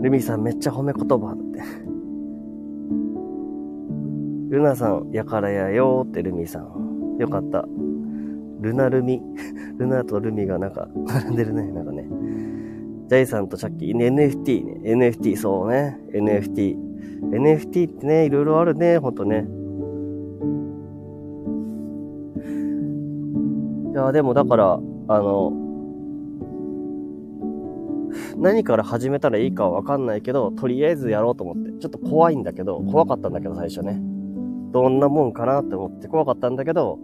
[0.02, 1.62] ルミさんめっちゃ褒め言葉だって。
[4.50, 7.16] ルナさん、やからやよーってルミさん。
[7.18, 7.66] よかった。
[8.60, 9.22] ルナルミ。
[9.78, 11.99] ルナとルミがなんか、並んでるね、なんかね。
[13.10, 14.94] ジャイさんとさっき NFT ね。
[14.94, 15.98] NFT、そうね。
[16.14, 16.76] NFT。
[17.32, 19.48] NFT ってね、いろいろあるね、ほんとね。
[23.90, 24.74] いや、でもだから、
[25.08, 25.52] あの、
[28.36, 31.72] 何から始めたらいいかはわかんないけど、とりあえずやろうと思って。
[31.80, 34.00] ちょっと怖いんだけど、怖かったんだけど、最初ね。
[34.70, 37.00] どんなもんかなって思って怖かったんだけど、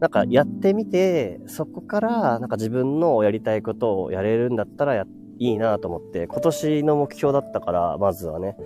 [0.00, 5.06] なんかやってみて、そこからなんか自分のやりたいことをやれるんだったらやっ、
[5.38, 8.56] いいなと思って、今年の目標だったから、まずはね。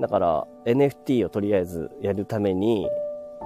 [0.00, 2.88] だから、NFT をとりあえずやるために、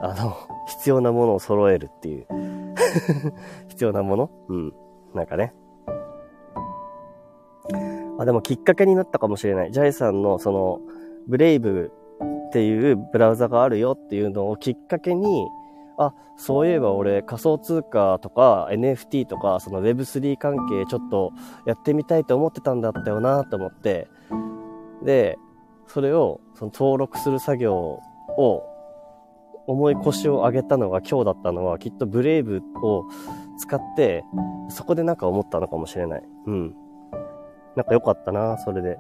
[0.03, 0.35] あの、
[0.68, 2.27] 必要なものを揃えるっていう。
[3.68, 4.31] 必要なもの？
[4.49, 4.75] うん。
[5.14, 5.55] なんかね。
[8.18, 9.72] あ、でもきっかけになったかもしれない。
[9.72, 10.81] ジャイさんのその、
[11.29, 11.92] ブレイブ
[12.49, 15.46] っていうブラウザがあるよっていうのをきっかけに、
[15.98, 21.32] あ、そういえば俺仮想通貨とか NFT とかその Web3 関係ちょっと
[21.66, 24.09] やってみたいと思ってたんだったよなと思って、
[25.02, 25.38] で、
[25.87, 28.62] それをその登録する作業を
[29.66, 33.04] 重い腰を上げたのが今日だったのはきっとブレイブを
[33.59, 34.24] 使って
[34.68, 36.22] そこでなんか思ったのかもしれない。
[36.46, 36.74] うん。
[37.74, 38.98] なんか良かったな、それで。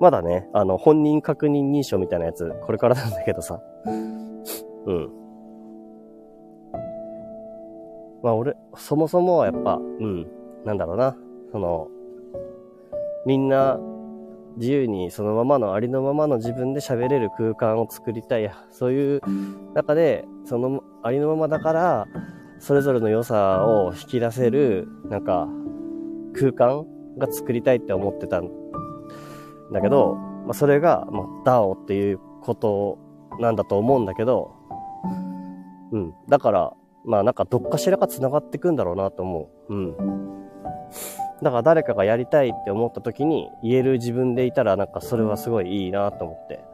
[0.00, 3.60] まだね、あの、本人確認認証みたいなやつ、これからなんだけどさ。
[4.86, 5.25] うん。
[8.26, 10.26] まあ俺、そもそもはやっぱ、うん、
[10.64, 11.16] なんだろうな、
[11.52, 11.86] その、
[13.24, 13.78] みんな
[14.56, 18.50] 自由にそのままのありのままの自分で喋れる空間を作りたい。
[18.72, 19.20] そういう
[19.74, 22.08] 中で、そのありのままだから、
[22.58, 25.46] それぞれの良さを引き出せる、なんか、
[26.34, 26.84] 空間
[27.18, 28.50] が作りたいって思ってたん
[29.72, 32.98] だけど、まあ、それが、まあ、DAO っていうこと
[33.38, 34.50] なんだと思うんだけど、
[35.92, 36.14] うん。
[36.28, 36.72] だから、
[37.06, 39.74] まあなんかどっかしらが繋がってくんだろうなと思う。
[39.74, 39.96] うん。
[41.42, 46.64] だから誰かがやりたいって思った時に言える自分でいたらなんかそれはすごいいいなと思って。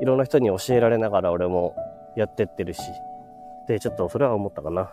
[0.00, 1.76] いろんな人に教えられながら俺も
[2.16, 2.82] やってってるし。
[3.68, 4.90] で、ちょっとそれは思ったかな。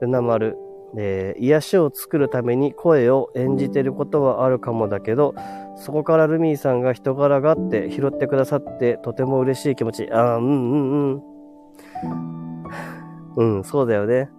[0.00, 0.65] ルナ丸。
[0.98, 5.34] えー、癒しを作るために声を演じてることはあるかもだけど、
[5.76, 10.08] そこからルミーさんが人柄があって拾ってくださってとても嬉しい気持ち。
[10.10, 11.22] ああ、うんうんうん。
[13.58, 14.30] うん、そうだよね。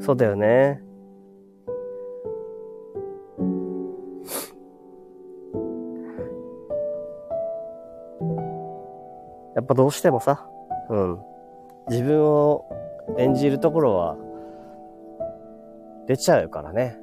[0.00, 0.89] そうだよね。
[9.60, 10.48] やっぱどうしてもさ、
[10.88, 11.18] うん。
[11.90, 12.64] 自分を
[13.18, 14.16] 演じるところは
[16.06, 16.96] 出ちゃうからね。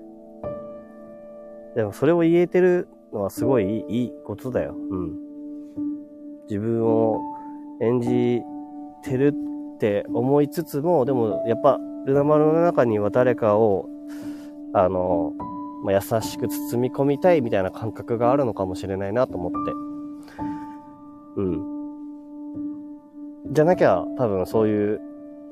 [1.75, 4.73] でもそれを言えてるのはすごいいいことだよ。
[4.73, 5.17] うん。
[6.49, 7.21] 自分を
[7.79, 8.41] 演じ
[9.03, 9.35] てる
[9.75, 13.87] って思いつつも、でもやっぱルナ丸の中には誰かを、
[14.73, 15.33] あの、
[15.83, 19.57] まあ、優しく包み込みたいみたいな感覚があるのかもしれないなと思って。
[21.35, 21.76] うん。
[23.51, 25.01] じゃなきゃ多分そういう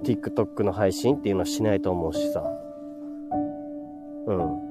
[0.04, 2.44] TikTok の配信っていうのはしないと思うしさ。
[4.28, 4.66] うん。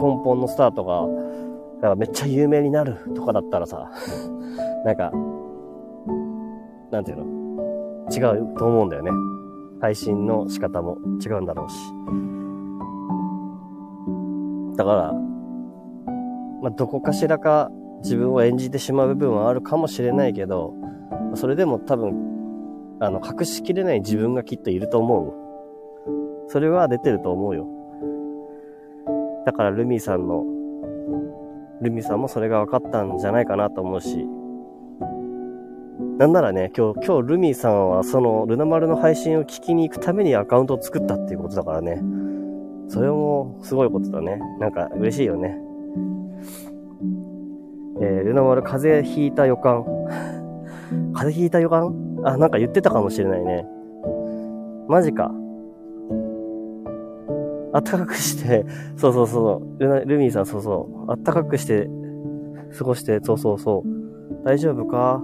[0.00, 1.06] 根本のスタートが、
[1.82, 3.90] だかめっちゃ有名になるとかだったらさ、
[4.84, 5.12] なんか、
[6.90, 7.24] なんていうの？
[8.10, 9.10] 違うと思うんだよね。
[9.80, 11.76] 配信の仕方も違うんだろうし。
[14.76, 15.14] だから、
[16.62, 17.70] まあ、どこかしらか
[18.02, 20.74] 自分を演じてしまう部分はあるかもしれないけど、
[21.34, 22.14] それでも多分、
[23.00, 25.32] あの、隠しきれない自分がきっといると思う。
[26.48, 27.66] それは出てると思うよ。
[29.46, 30.44] だからルミーさんの、
[31.80, 34.26] ルミーさんもそれが分かったんじゃないかなと思うし、
[36.18, 42.02] なんならね、今日、今日ルミーさんはそのルナ丸の配信を聞きに行くためにアカウントを作ったっていうことだからね。
[42.88, 44.38] それもすごいことだね。
[44.58, 45.69] なんか嬉しいよね。
[48.00, 49.84] えー、ルナ丸風邪ひいた予感。
[51.14, 51.94] 風邪ひいた予感？
[52.24, 53.66] あ、なんか言ってたかもしれないね。
[54.88, 55.32] マジか。
[57.72, 61.88] あったかくして、 そうそうそう、ルナルミーさんそうそう、あったかくして、
[62.76, 64.44] 過ごして、そうそうそう。
[64.44, 65.22] 大丈夫か？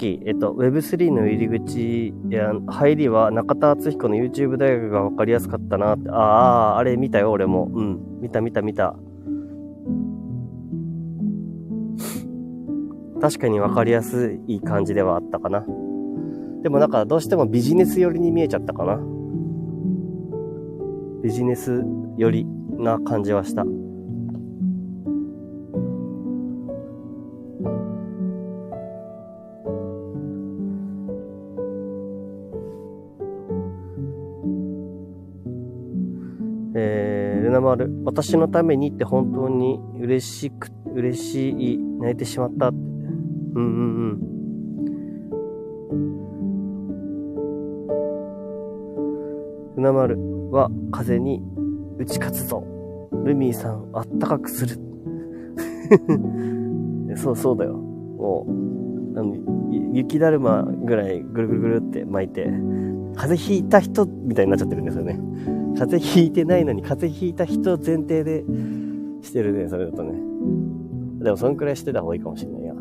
[0.00, 6.08] き、えっと、Web3 の入り口や入りは中田敦彦の YouTube 大学が分かりやすかったなって。
[6.08, 7.70] ああ、あれ見たよ、俺も。
[7.72, 8.20] うん。
[8.20, 8.96] 見た見た見た。
[13.20, 15.66] 確かに分かりやすい感じではあったかな。
[16.62, 18.98] でもなんかどうしてもビジネス寄りに見えちゃったかな。
[21.22, 21.84] ビジネス
[22.16, 22.46] 寄り
[22.78, 23.64] な感じはした。
[38.10, 42.76] 私のためにって本当に嬉しく、嬉しい、泣いてしまったって。
[42.76, 44.20] うんうんうん。
[49.76, 50.18] 船丸
[50.50, 51.40] は風に
[51.98, 52.64] 打ち勝つぞ。
[53.24, 54.76] ルミーさんあったかくする。
[57.14, 57.74] そうそうだよ。
[57.74, 58.44] も
[59.14, 59.36] う、あの
[59.92, 62.46] 雪だるまぐらいぐるぐるぐるって巻いて、
[63.14, 65.20] 風邪ひいた人みたいになっちゃってるんですよね。
[65.80, 68.44] 風邪ひいてないのに風邪ひいた人前提で
[69.22, 70.12] してるね、それだとね。
[71.24, 72.74] でもそんくらいしてた方がいいかもしれないや。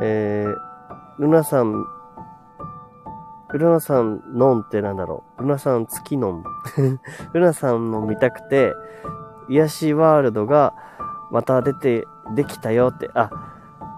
[0.00, 1.84] えー、ルナさん
[3.52, 5.42] ルナさんのんってなんだろう。
[5.42, 6.44] ルナさん月のん。
[7.34, 8.72] ルナさんの見たくて、
[9.48, 10.74] 癒しワールドが
[11.30, 13.10] また出て、できたよって。
[13.14, 13.30] あ、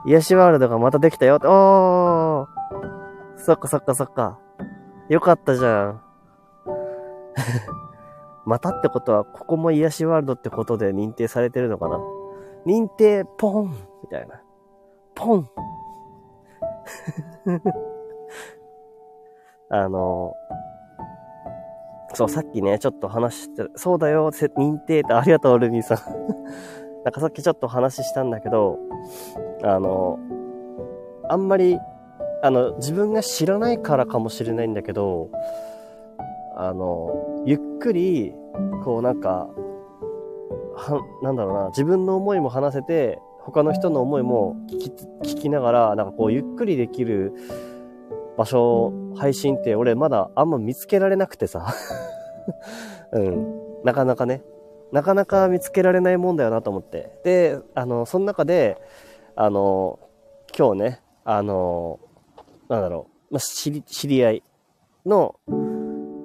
[0.06, 1.46] 癒しワールドがまたできたよって。
[1.46, 2.54] おー
[3.36, 4.38] そっかそっかそっか。
[5.08, 6.00] よかったじゃん。
[8.46, 11.98] またってことは、ここも癒しワールドってことで認定されてるのかな？
[12.66, 13.70] 認定、ポン
[14.02, 14.40] みたいな。
[15.14, 15.48] ポン
[19.70, 20.34] あの、
[22.14, 25.98] そう、さっきね、ちょっと話して、そうだよ、認定ってありがとう、ルミーさん。
[27.04, 28.78] なんかさっきちょっと話したんだけど、
[29.62, 30.18] あの、
[31.28, 31.78] あんまり、
[32.42, 35.28] あの、自分が知らないからかもしれないんだけど、
[36.56, 38.34] あの、ゆっくり、
[38.84, 39.48] こうなんか、
[40.76, 44.78] は、なんだろうな、自分の思いも話せて、他の人の思いも聞
[45.22, 47.34] き、聞きながら、なんかこう、ゆっくりできる、
[48.36, 51.74] 場所、配信って俺まだあんま見つけられなくてさ。
[53.12, 53.82] うん。
[53.84, 54.42] なかなかね。
[54.92, 57.18] なかなか見つけられないもんだよなと思って。
[57.24, 58.80] で、あの、その中で、
[59.36, 59.98] あの、
[60.56, 61.98] 今日ね、あの、
[62.68, 64.42] なんだろう、まあ、知り、知り合い
[65.04, 65.34] の、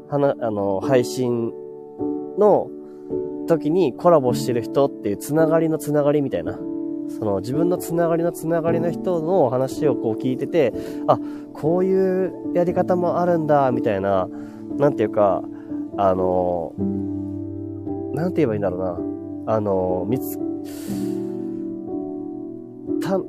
[0.10, 1.52] はな、あの、配信
[2.38, 2.70] の、
[3.50, 6.60] 時にコラボしてる人っていうつながりのつながりみたいな。
[7.10, 10.74] その自分のつながりのつながりの人の話をこう聞いてて、
[11.08, 11.20] あ、
[11.54, 14.28] こういうやり方もあるんだ、みたいな、
[14.78, 15.44] なんていうか、
[15.98, 16.74] あの、
[18.14, 18.80] なんて言えばいいんだろう
[19.46, 19.54] な。
[19.56, 20.38] あの、見つ、
[23.02, 23.20] た、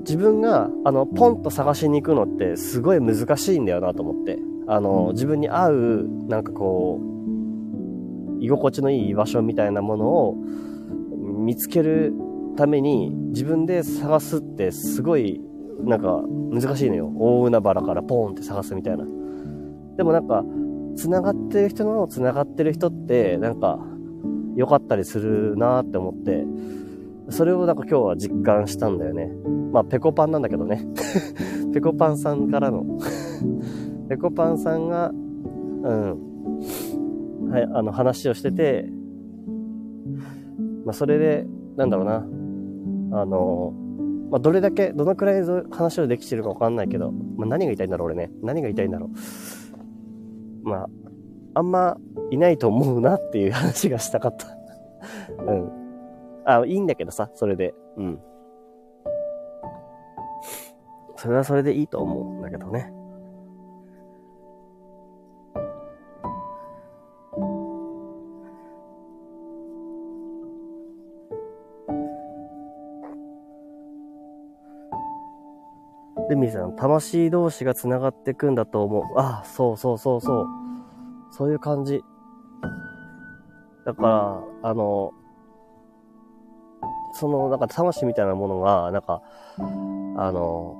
[0.00, 4.38] 自分が、あの、ポンと探しに行くのってすごい難しいんだよなと思って。
[4.66, 10.36] あの、自分に合う、なんかこう、居心地のいい居場所みたいなものを
[11.16, 12.12] 見つける
[12.58, 15.40] ために自分で探すってすごい
[15.84, 17.08] なんか難しいのよ。
[17.16, 19.04] 大海原からポーンって探すみたいな。
[19.96, 20.44] でもなんか、
[20.96, 23.78] 繋がってる人の繋がってる人ってなんか
[24.56, 26.44] 良かったりするなって思って、
[27.30, 29.30] それをなんか今日は実感したんだよね。
[29.72, 30.84] まあ、ペコパンなんだけどね。
[31.72, 32.84] ペコパンさんからの
[34.10, 35.20] ペコパンさんが、うん、
[37.50, 38.90] はい、あの話をしてて、
[40.84, 41.46] まあ、それで、
[41.76, 42.26] なんだろうな、
[43.20, 43.72] あの、
[44.30, 48.30] まあ、どれだけ、どのくらい話をできてるかわかんないけど、まあ、何が言いたいんだろう、俺ね。
[48.42, 49.10] 何が言いたいんだろ
[50.64, 50.68] う。
[50.68, 50.88] まあ、
[51.54, 51.96] あんま
[52.30, 54.46] いないと思うなっていう話がしたかった
[55.42, 55.72] うん。
[56.44, 57.74] あ、いいんだけどさ、それで。
[57.96, 58.20] うん。
[61.16, 62.92] それはそれでいいと思うんだけどね。
[76.28, 79.04] ルミさん、魂同士が繋がっていくんだと思う。
[79.18, 80.46] ああ、そうそうそうそう。
[81.30, 82.02] そういう感じ。
[83.84, 85.12] だから、あの、
[87.14, 89.22] その、なんか魂みたいなものが、なんか、
[89.58, 90.76] あの、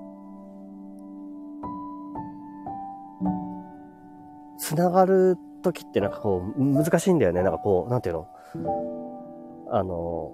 [4.59, 7.43] 繋がる時ってなんかこう、難しいんだよね。
[7.43, 8.27] なんかこう、なんていうの？
[9.71, 10.33] あの、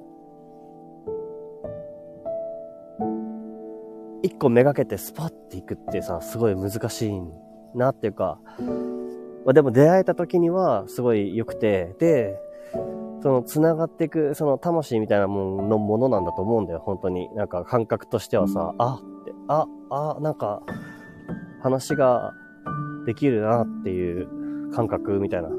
[4.25, 7.21] 一個めがけてスパッていくってさ、すごい難しい
[7.75, 8.41] なっていうか、
[9.45, 12.35] まあ、でも出会えた時にはすごい良くて、で、
[13.23, 17.29] その繋がっていく、その魂みたいなもののものなんだと思うんだよ、本当に。
[17.35, 20.63] なんか感覚としてはさ、あって、あ、あ、なんか、
[21.61, 22.33] 話が
[23.05, 25.51] できるなっていう感覚みたいな。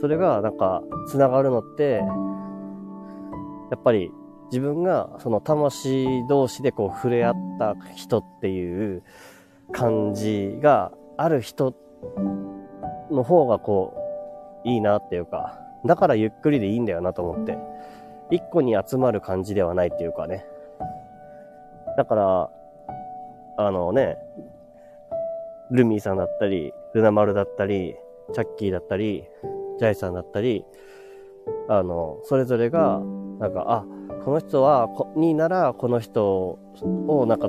[0.00, 2.02] それがなんか繋がるのって、
[3.70, 4.10] やっぱり
[4.50, 9.02] 自分がその魂同士でこう触れ合った人っていう
[9.72, 11.74] 感じがある人
[13.10, 13.94] の方がこ
[14.64, 17.58] ういいなっていうか、だからゆっくりでいいんだよなと思って。
[18.30, 20.44] 一個に集まる感じではないっていうかね。
[21.96, 22.50] だから、
[23.56, 24.18] あのね、
[25.70, 27.96] ルミーさんだったり、ルナマルだったり、
[28.34, 29.24] チャッキーだったり、
[29.78, 30.64] ジャイさんだったり、
[31.68, 33.00] あの、それぞれが、
[33.38, 33.84] なんか、あ、
[34.28, 37.48] この人は、こになら、この人をなんか、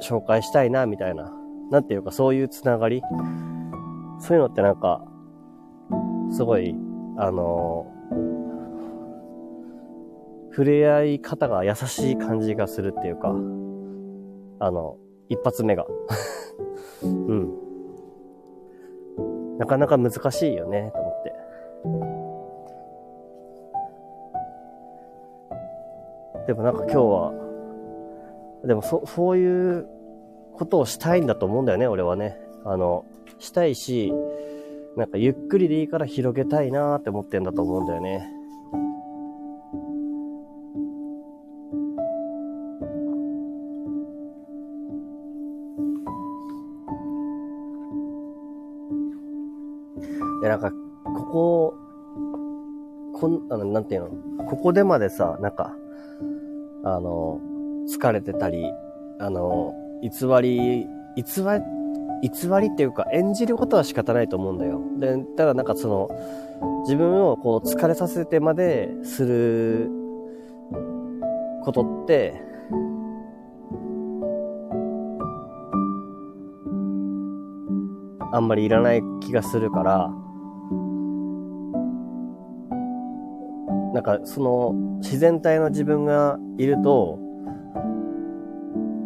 [0.00, 1.30] 紹介したいな、みたいな。
[1.70, 3.02] なんていうか、そういうつながり？
[4.18, 5.04] そういうのってなんか、
[6.30, 6.74] すごい、
[7.18, 7.92] あの、
[10.50, 13.28] 触れ合い方が優しい感じがするっていうか、
[14.60, 14.96] あの、
[15.28, 15.84] 一発目が。
[17.04, 17.52] うん。
[19.58, 21.02] なかなか難しいよね、と
[26.48, 27.32] でもなんか今日は、
[28.64, 29.86] でもそ、そういう
[30.54, 32.38] ことをしたいんだと思うんだよね、俺はね。
[32.64, 33.04] あの、
[33.38, 34.14] したいし、
[34.96, 38.32] なんかゆっくりでいいから広げたいなーって思ってんだと思うんだよね。
[50.40, 50.72] いや、なんか、
[51.04, 51.74] ここ、
[53.12, 54.04] こん、あの、なんていう
[54.38, 54.44] の？
[54.46, 55.76] ここでまでさ、なんか、
[56.84, 57.40] あの、
[57.88, 58.64] 疲れてたり、
[59.18, 60.10] あの、偽
[60.42, 61.78] り、偽り、
[62.22, 64.80] 偽りっていうか演じることは仕方ないと思うんだよ。
[64.98, 66.08] で、ただなんかその、
[66.82, 69.90] 自分をこう疲れさせてまでする
[71.64, 72.40] ことって、
[78.30, 80.10] あんまりいらない気がするから、
[83.98, 87.18] なんかその自然体の自分がいると、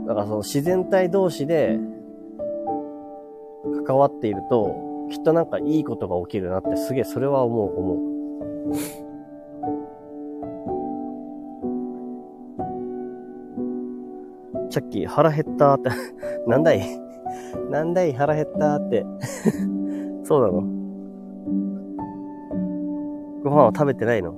[0.07, 1.79] なんかその自然体同士で
[3.87, 8.79] 関わっていると、きっとなんかいいことが起きるなってすげえそれは思う、思う。
[14.69, 15.89] チャッキー腹減ったって、
[16.47, 16.83] なんだい？
[17.71, 18.13] なんだい？
[18.13, 19.07] 腹減ったって。
[20.25, 20.63] そうなの？
[23.43, 24.35] ご飯は食べてないの？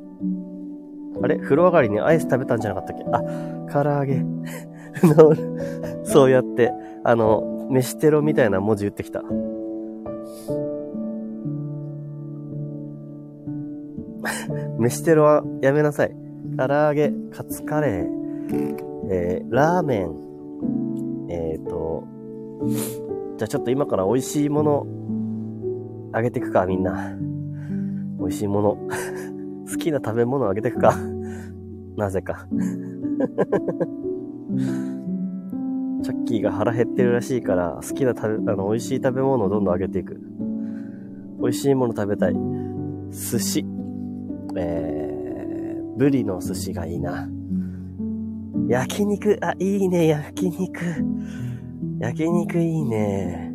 [1.22, 1.38] あれ？
[1.38, 3.04] 風呂上がりにアイス食べたんじゃなかったっけ？
[3.12, 3.22] あ、
[3.82, 4.24] 唐揚げ。
[6.04, 9.22] そうやって、あの、飯テロみたいな文字打ってきた。
[14.78, 16.14] 飯テロはやめなさい。
[16.56, 18.06] 唐揚げ、カツカレー、
[19.10, 20.14] えー、ラーメン、
[21.28, 22.04] えっ、ー、と、
[23.36, 24.86] じゃあちょっと今から美味しいもの、
[26.12, 27.16] あげていくか、みんな。
[28.18, 28.78] 美味しいもの。
[29.70, 30.96] 好きな食べ物あげてくか。
[31.96, 32.46] なぜか。
[36.02, 40.20] チャッキーが腹減ってるらしいから、好きな食べ、あの、美味しい食べ物をどんどんあげていく。
[41.40, 42.34] 美味しいもの食べたい。
[43.10, 43.64] 寿司。
[44.56, 47.28] えー、ブリの寿司がいいな。
[48.68, 50.80] 焼肉、あ、いいね、焼肉。
[51.98, 53.52] 焼肉いいね。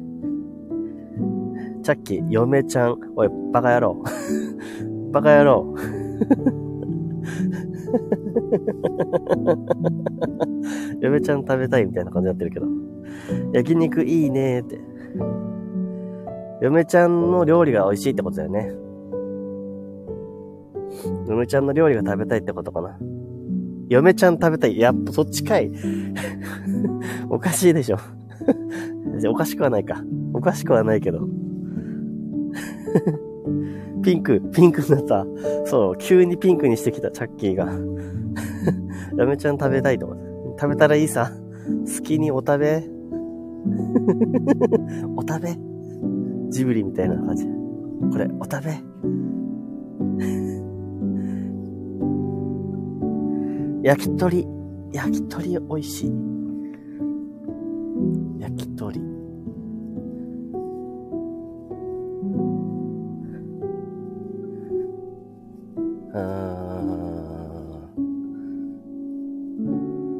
[1.83, 2.97] チャッキー、嫁ちゃん。
[3.15, 4.03] おい、バカ野郎。
[5.11, 5.75] バカ野郎。
[11.01, 12.67] 嫁ちゃん食べたいみたいな感じになってるけど。
[13.53, 14.79] 焼肉いいねーって。
[16.61, 18.71] 嫁ちゃんの料理が美味しいってことだよね。
[21.27, 22.97] 嫁ちゃんの料理が食べたいってことかな。
[23.89, 24.77] 嫁ちゃん食べたい。
[24.77, 25.71] やっぱそっちかい。
[27.29, 27.97] おかしいでしょ。
[29.29, 30.03] おかしくはないか。
[30.33, 31.27] おかしくはないけど。
[34.03, 35.25] ピンク、ピンクになった。
[35.65, 37.69] そう、急にピンクにしてきた、チャッキーが。
[39.17, 40.15] 嫁ちゃん食べたいと。
[40.59, 41.31] 食べたらいいさ。
[41.85, 42.83] 好きにお食べ。
[45.15, 45.55] お食べ。
[46.49, 47.45] ジブリみたいな感じ。
[48.11, 48.71] これ、お食べ。
[53.87, 54.47] 焼き鳥。
[54.91, 56.38] 焼き鳥美味しい。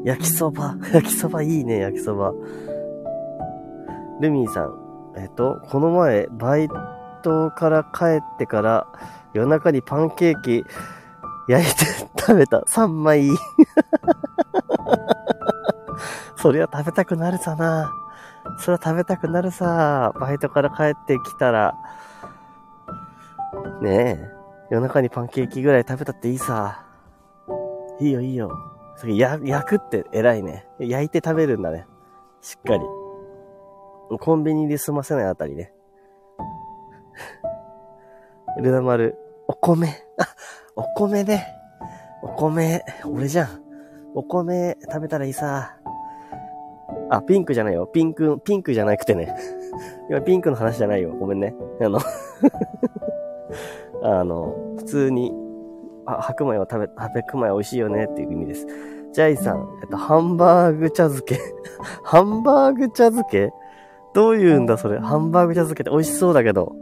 [0.04, 0.76] 焼きそば。
[0.92, 2.32] 焼きそばいいね、焼きそば。
[4.20, 4.74] ルミーさん。
[5.16, 6.68] えっと、この前、バイ
[7.22, 8.86] トから帰ってから、
[9.32, 10.64] 夜中にパンケーキ
[11.48, 11.84] 焼いて
[12.18, 12.60] 食べた。
[12.60, 13.30] 3枚。
[16.36, 17.92] そりゃ食べたくなるさな。
[18.58, 20.12] そりゃ食べたくなるさ。
[20.18, 21.74] バイトから帰ってきたら。
[23.82, 24.39] ねえ。
[24.70, 26.86] 夜中にパンケーキぐらい食べたっていいさ。
[28.00, 28.50] いいよいいよ。
[29.08, 30.66] や、焼くって偉いね。
[30.78, 31.86] 焼いて食べるんだね。
[32.40, 32.80] しっかり。
[34.18, 35.72] コンビニで済ませないあたりね。
[38.62, 39.16] ルナ丸、
[39.48, 39.88] お米。
[40.18, 40.28] あ、
[40.76, 41.46] お米ね。
[42.22, 43.48] お米、俺じゃん。
[44.14, 45.76] お米食べたらいいさ。
[47.08, 47.86] あ、ピンクじゃないよ。
[47.86, 49.34] ピンク、ピンクじゃなくてね。
[50.08, 51.12] 今ピンクの話じゃないよ。
[51.14, 51.54] ごめんね。
[51.80, 51.98] あの
[54.02, 55.32] あの、普通に
[56.06, 58.66] あ、白米を食べ、白米美味しいよねっていう意味です。
[59.12, 61.38] ジャイさん、えっと、ハンバーグ茶漬け？
[62.04, 63.50] ハンバーグ茶漬け？
[64.14, 64.98] どういうんだそれ？
[64.98, 65.90] ハンバーグ茶漬けって？
[65.90, 66.74] 美味しそうだけど。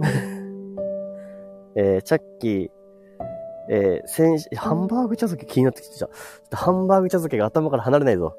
[1.74, 2.70] えー、チャッキー、
[3.70, 6.08] えー、先ハンバーグ茶漬け気になってきてた。
[6.56, 8.36] ハンバーグ茶漬けが頭から離れないぞ。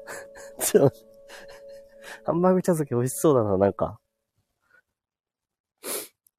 [2.24, 3.98] ハンバーグ茶漬け美味しそうだな、なんか。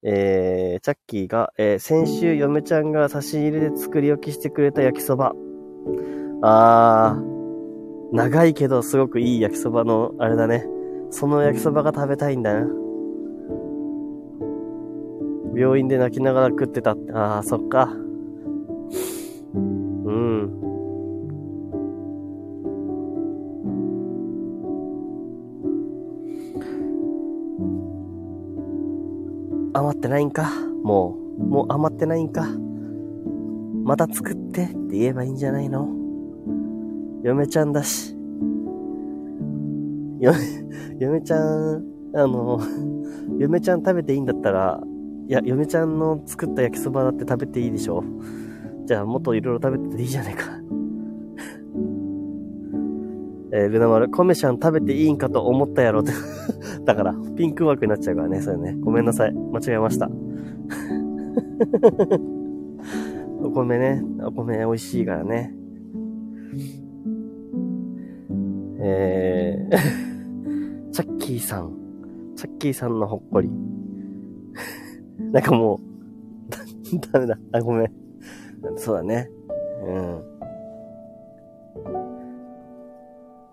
[0.04, 5.34] えー、チャッキーが、えー、先週嫁ちゃんが差し入れで作り置きしてくれた焼きそば。
[6.42, 10.66] あー、長いけどすごくいい焼きそばの、あれだね。
[11.12, 12.68] その焼きそばが食べたいんだな。
[15.56, 16.92] 病院で泣きながら食ってた。
[17.14, 17.94] あー、そっか。
[19.54, 19.60] う
[20.12, 20.71] ん。
[29.74, 30.50] 余ってないんか？
[30.84, 32.48] もう、もう余ってないんか？
[33.84, 35.88] また作ってって言えばいいんじゃないの？
[37.24, 38.16] 嫁ちゃんだし。
[40.20, 40.38] 嫁、
[41.00, 41.84] 嫁ちゃん、
[42.16, 42.60] あの、
[43.40, 44.80] 嫁ちゃん食べていいんだったら、
[45.28, 48.04] いや、嫁ちゃんの作った焼きそばだって食べていいでしょ
[48.86, 50.61] じゃあもっといろいろ食べてていいじゃないか。
[53.54, 56.12] えー、ルナ丸、コメシャン食べていいんかと思ったやろって。
[56.86, 58.78] だから、ピンク枠になっちゃうからね、それね。
[58.80, 59.34] ごめんなさい。
[59.34, 60.10] 間違えました。
[63.44, 65.54] お米ね、お米美味しいからね。
[68.80, 71.78] えー、 チャッキーさん。
[72.36, 73.50] チャッキーさんのほっこり。
[75.32, 75.80] なんかもう、
[77.12, 77.38] ダメだ。
[77.52, 77.92] あ、ごめん。
[78.78, 79.30] そうだね。
[79.86, 80.31] うん。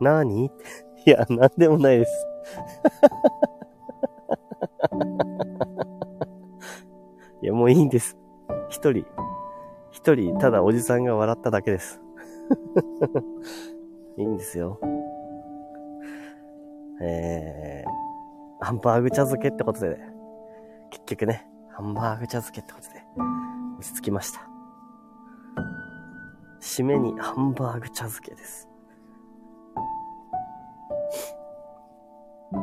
[0.00, 0.50] なーに
[1.06, 2.26] いや、なんでもないです。
[7.42, 8.16] いや、もういいんです。
[8.68, 9.04] 一人、
[9.90, 12.02] 一人、ただおじさんが笑っただけです。
[14.18, 14.78] いいんですよ。
[17.00, 19.98] えー、ハンバーグ茶漬けってことで、
[20.90, 23.04] 結局ね、ハンバーグ茶漬けってことで、
[23.78, 24.40] 落ち着きました。
[26.60, 28.67] 締めにハンバーグ茶漬けです。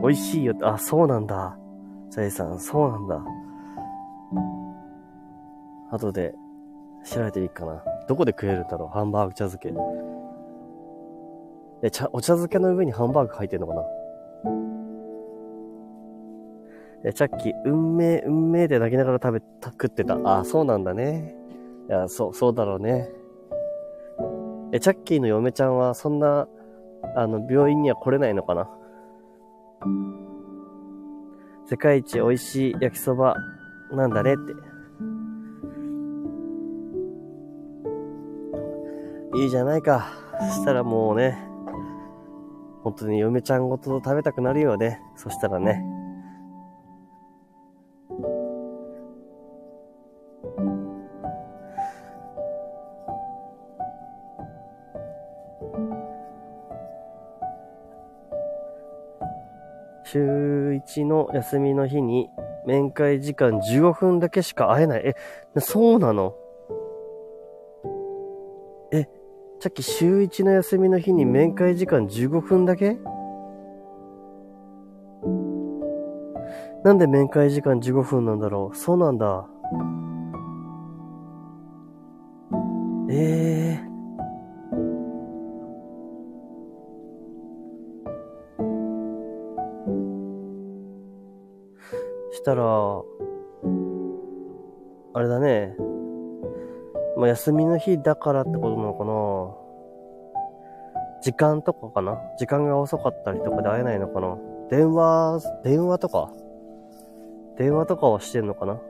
[0.01, 1.57] 美味しいよって、あ、そうなんだ。
[2.09, 3.21] ジャイさん、そうなんだ。
[5.91, 6.33] 後で
[7.03, 7.83] 調べていいかな。
[8.07, 8.89] どこで食えるんだろう？
[8.89, 9.73] ハンバーグ茶漬け。
[11.83, 13.83] え、茶、お茶漬けの上にハンバーグ入ってんのかな？
[17.05, 20.17] え、チャッキー、運命、運命で泣きながら食べた、食ってた。
[20.23, 21.35] あ、そうなんだね。
[21.87, 23.09] いや、そう、そうだろうね。
[24.71, 26.47] え、チャッキーの嫁ちゃんはそんな、
[27.15, 28.69] あの、病院には来れないのかな？
[31.67, 33.35] 世界一美味しい焼きそば
[33.91, 34.53] なんだねって。
[39.37, 40.07] いいじゃないか。
[40.49, 41.37] そしたらもうね、
[42.83, 45.01] 本当に嫁ちゃんごと食べたくなるよね。
[45.15, 45.83] そしたらね。
[60.95, 62.29] 週1の休みの日に
[62.65, 65.03] 面会時間15分だけしか会えない。
[65.03, 65.15] え、
[65.59, 66.35] そうなの？
[68.93, 69.07] え、
[69.59, 72.97] さっき週1の休みの日に面会時間15分だけ？
[76.85, 78.77] なんで面会時間15分なんだろう？
[78.77, 79.47] そうなんだ。
[83.09, 83.54] ええー
[92.45, 92.63] たら、
[95.13, 95.75] あれだね。
[97.17, 99.55] まあ、休みの日だからってことなのかな
[101.21, 104.37] 時間とかかな時間が遅かったりとかで会えないのかな
[104.69, 106.31] 電話、電話とか？
[107.57, 108.81] 電話とかはしてんのかな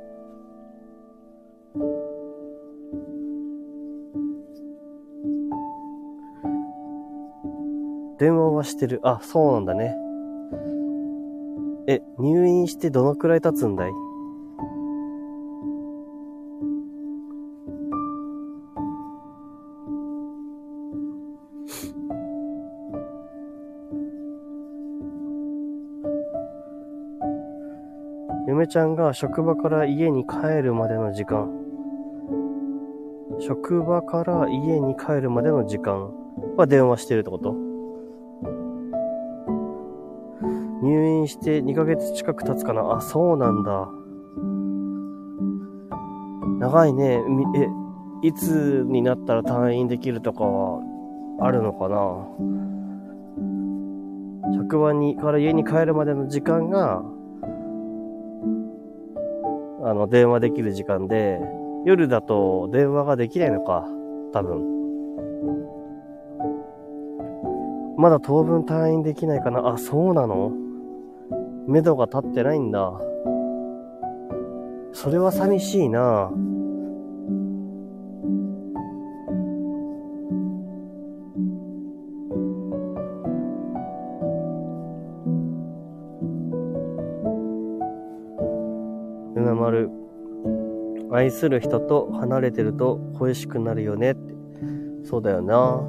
[8.18, 9.02] 電話はしてる。
[9.04, 9.96] あ、そうなんだね。
[11.88, 13.92] え、入院してどのくらい経つんだい？
[28.48, 31.52] 嫁ちゃんが職場から家に帰るまでの時間。
[33.40, 36.10] 職場から家に帰るまでの時間
[36.56, 37.65] は電話してるってこと？
[40.86, 43.90] 入院して2ヶ月近く経つかなあ、そうなんだ。
[46.60, 47.22] 長いね。
[48.24, 50.80] え、いつになったら退院できるとかは
[51.42, 52.28] あるのかな
[54.54, 57.04] 職場に、から家に帰るまでの時間が、
[59.84, 61.42] あの、電話できる時間で、
[61.86, 63.88] 夜だと電話ができないのか、
[64.34, 64.76] 多分。
[67.98, 70.65] まだ当分退院できないかなあ、そうなの？
[71.68, 72.94] 目処が立ってないんだ。
[74.94, 76.32] それは寂しいな
[89.36, 89.90] うなまる。
[91.12, 94.34] 愛する人と離れてると恋しくなるよねって。
[95.04, 95.84] そうだよな。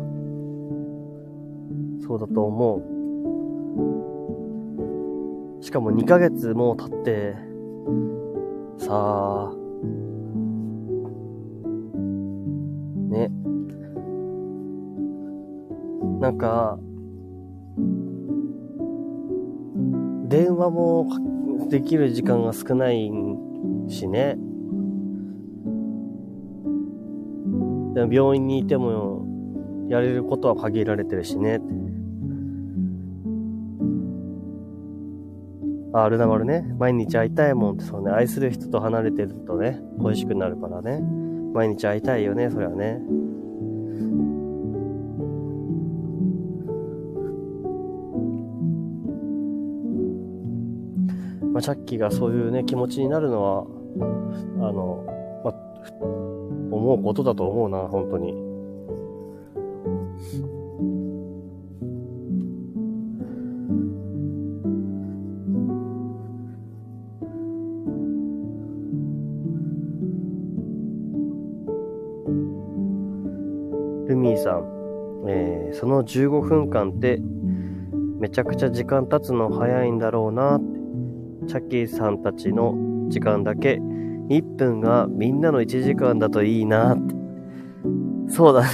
[2.07, 2.96] そうだと思う。
[5.67, 7.35] しかも2ヶ月もう経って、
[8.79, 9.53] さあ、
[13.11, 13.29] ね。
[16.21, 16.79] なんか、
[20.29, 21.09] 電話も
[21.69, 23.11] できる時間が少ない
[23.89, 24.39] しね。
[28.09, 29.27] 病院にいても
[29.89, 31.61] やれることは限られてるしね。
[36.05, 36.63] あ、ルナ丸ね。
[36.79, 38.11] 毎日会いたいもんって、そうね。
[38.11, 41.01] 愛する人と離れてるとね、恋しくなるからね。
[41.55, 43.01] 毎日会いたいよね、それはね。
[51.55, 53.67] まあ、チャッキーがそういうね、気持ちになるのは、
[54.69, 55.03] あの、
[55.43, 55.55] まあ、
[56.71, 58.46] 思うことだと思うな、本当に。
[76.07, 77.21] 15分間って
[78.19, 80.59] めちゃくちゃ時間経つの早いんだろうな。
[81.47, 82.75] チャッキーさんたちの
[83.09, 83.79] 時間だけ
[84.29, 87.15] 1分がみんなの1時間だといいなって。
[88.29, 88.69] そうだね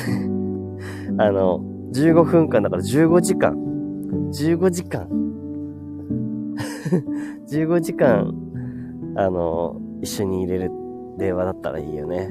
[1.18, 1.62] あの、
[1.92, 3.54] 15分間だから15時間。
[4.32, 5.08] 15時間。
[7.48, 8.34] 15時間、
[9.16, 10.70] あの、一緒に入れる
[11.18, 12.30] 電話だったらいいよね。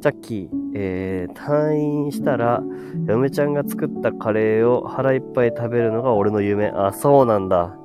[0.00, 2.62] チャッキー、えー、退院したら、
[3.06, 6.68] 嫁ちゃんが作ったカレーを腹いっぱい食べるのが俺の夢。
[6.68, 7.76] あ、そうなんだ。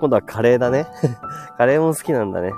[0.00, 0.86] 今度はカレーだね。
[1.58, 2.52] カレーも好きなんだね。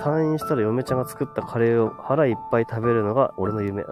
[0.00, 3.84] 退院したら嫁ちゃんが作ったカレーを腹いっぱい食べるのが俺の夢。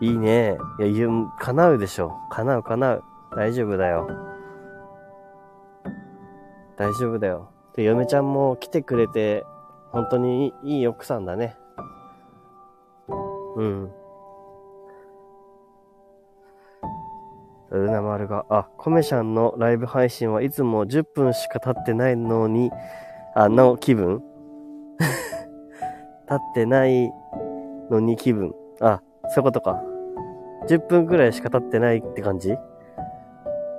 [0.00, 0.58] いいね。
[0.80, 2.16] いや、夢、叶うでしょ。
[2.30, 3.04] 叶う叶う。
[3.36, 4.08] 大丈夫だよ。
[6.76, 7.49] 大丈夫だよ。
[7.76, 9.44] で、嫁ちゃんも来てくれて、
[9.92, 11.56] 本当にいい奥さんだね。
[13.56, 13.90] うん。
[17.70, 22.70] ルナ丸が、あ、コメシャンのライブ配信はいつも10分しか経ってないのに、
[23.34, 24.22] あの気分？
[26.28, 27.12] 経ってない
[27.90, 28.54] のに気分。
[28.80, 29.80] あ、そういうことか。
[30.68, 32.56] 10分くらいしか経ってないって感じ？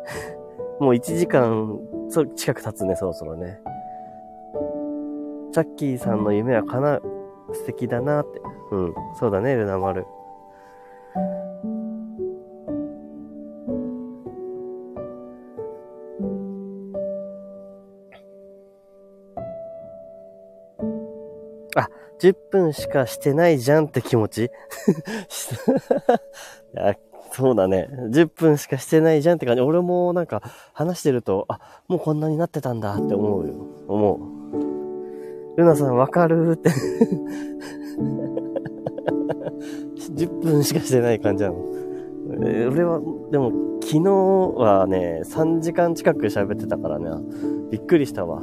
[0.80, 1.78] もう1時間
[2.36, 3.62] 近く経つね、そろそろね。
[5.52, 7.04] チャッキーさんの夢は叶う。
[7.54, 8.40] 素敵だなって。
[8.72, 8.96] うん。
[9.20, 10.06] そうだね、ルナ丸。
[21.76, 21.90] あ、
[22.22, 24.50] 10分しかしてないじゃんって気持ち
[26.78, 26.96] あ
[27.34, 27.88] そうだね。
[28.10, 29.62] 10分しかしてないじゃんって感じ。
[29.62, 30.42] 俺もなんか
[30.74, 33.54] 話してると、あ、もうこんなになってたんだって思うよ。
[33.88, 34.41] 思う。
[35.58, 36.70] ルナさんわかるって
[40.16, 41.58] 10分しかしてない感じなの。
[42.38, 43.00] 俺は、
[43.32, 44.12] でも昨日
[44.58, 47.10] はね、3時間近く喋ってたからね、
[47.72, 48.42] びっくりしたわ。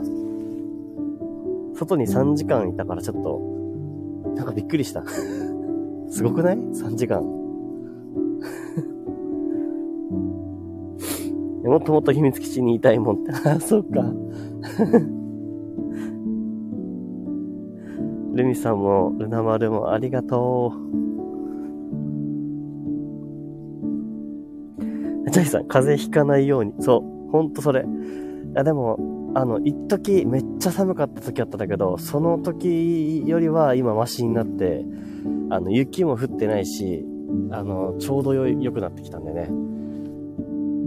[1.75, 3.41] 外に3時間いたからちょっと、
[4.35, 5.05] なんかびっくりした。
[6.11, 7.23] すごくない ?3 時間。
[11.65, 13.33] もっともっと秘密基地にいたいもんって。
[13.33, 14.05] あ、そっか。
[18.39, 20.75] ルミさんも、ルナ丸もありがとう。
[25.31, 26.73] ジャイさん、風邪ひかないように。
[26.79, 27.01] そう、
[27.33, 27.83] ほんとそれ。
[27.83, 27.85] い
[28.55, 34.87] や、でも、あの、一時めっちゃ寒かった時あったんだけど、その時よりは今マシになって、
[35.51, 37.05] あの、雪も降ってないし、
[37.51, 39.51] あの、ちょうどよ、良くなってきたんでね。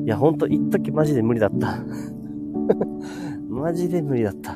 [0.05, 1.83] いや、ほんと、一時マジで無理だった。
[3.49, 4.55] マジで無理だった。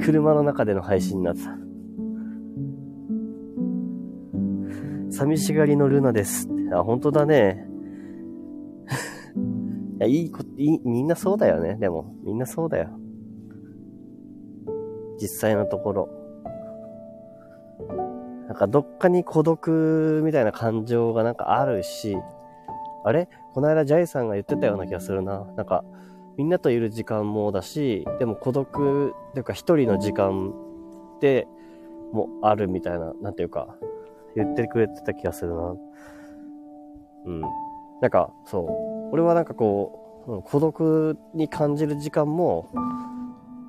[0.00, 1.69] 車の中での配信になってた。
[5.20, 6.48] 寂しがりのルナです。
[6.72, 7.68] あ、本当だね。
[9.98, 11.74] いや、いいこ、いい、みんなそうだよね。
[11.74, 12.88] でも、みんなそうだよ。
[15.20, 16.08] 実際のところ。
[18.48, 22.16] なんかどっかに孤独みたいな感情がなんかあるし、
[23.04, 23.28] あれ？
[23.52, 25.46] この間ジャイさんが言ってたような気がするな。
[25.54, 25.84] なんか、
[26.38, 30.54] みんなといる時間もだし、でも孤独っていうか一人の時間
[31.20, 31.46] で
[32.10, 33.76] もあるみたいな、なんていうか、
[34.36, 35.74] 言ってくれてた気がするな。
[37.26, 37.40] うん。
[38.00, 39.12] なんか、そう。
[39.12, 42.68] 俺はなんかこう、孤独に感じる時間も、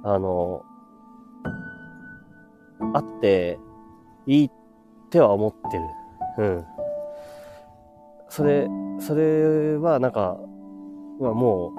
[0.03, 0.63] あの、
[2.93, 3.59] あって
[4.25, 4.51] いいっ
[5.09, 5.83] ては思ってる。
[6.37, 6.65] うん。
[8.29, 8.67] それ、
[8.99, 10.39] それはなんか、
[11.19, 11.71] まあもう、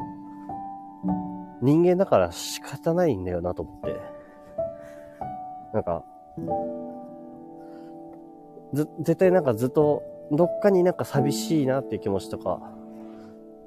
[1.62, 3.96] 人間だから仕方ないんだよなと思って。
[5.72, 6.04] なんか、
[8.72, 12.60] ず、絶対なんかずっと、どっかになんか寂しいなっていう気持ちとか、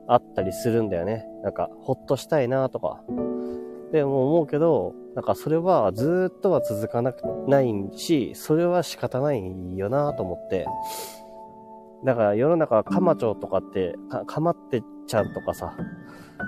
[0.07, 1.27] あったりするんだよね。
[1.43, 3.03] なんか、ほっとしたいなとか。
[3.91, 10.65] でも思うけど、なんかそれはずっとは続かなくないし、それは仕方ないよなと思って。
[12.03, 15.75] だから世の中カマチョとかって、か、かまってちゃんとかさ、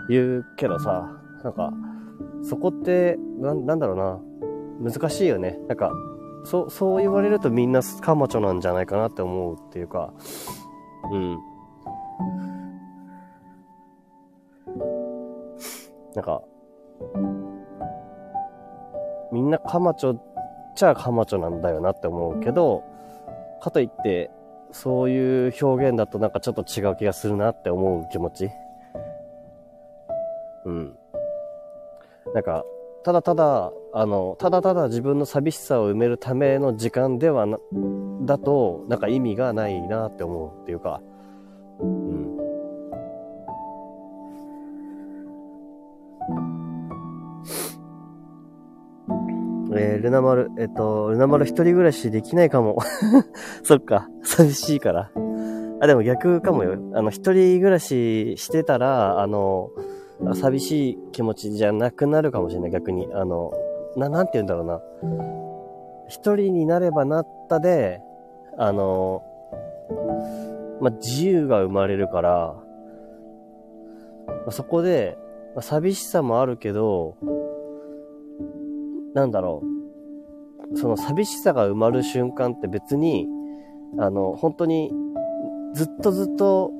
[0.09, 1.09] 言うけどさ、
[1.43, 1.71] なんか、
[2.43, 4.91] そこって、な、なんだろうな。
[4.91, 5.59] 難しいよね。
[5.67, 5.91] なんか、
[6.49, 10.13] そう、そう言われるとみんなカマチョなんじゃないかなって思うっていうか、
[11.11, 11.37] うん。
[16.15, 16.41] なんか、
[19.33, 20.23] みんなカマチョっ
[20.73, 22.81] ちゃカマチョなんだよなって思うけど、
[23.61, 24.31] かといって、
[24.71, 28.49] そういう表現だとなんかちょっと違う気がするなって思う気持ち。
[30.63, 30.97] うん。
[32.33, 32.63] なんか、
[33.03, 37.57] ただただ、あの、ただただ自分の寂しさを埋めるための時間ではな、
[38.27, 41.01] だと、なんか意味がないなって思うっていうか、
[41.79, 42.37] うん。
[49.75, 52.77] えー、ルナ丸、えっ、と、ルナ丸一人暮らしできないかも。
[53.63, 55.09] そっか、寂しいから。
[55.81, 56.77] あ、でも逆かもよ。
[56.93, 59.71] あの、一人暮らししてたら、あの、
[60.35, 63.07] 寂しい気持ちじゃなくなるかもしれない、逆に。
[63.11, 63.51] あの、
[63.97, 64.79] な、なんて言うんだろうな。
[66.07, 68.01] 一人になればなったで、
[68.57, 69.23] あの、
[70.79, 72.55] ま自由が生まれるから、
[74.45, 75.17] まそこで、
[75.55, 77.17] ま寂しさもあるけど、
[79.13, 79.63] なんだろ
[80.71, 80.77] う。
[80.77, 83.27] その寂しさが埋まる瞬間って別に、
[83.97, 84.91] あの、本当に、
[85.73, 86.71] ずっとずっと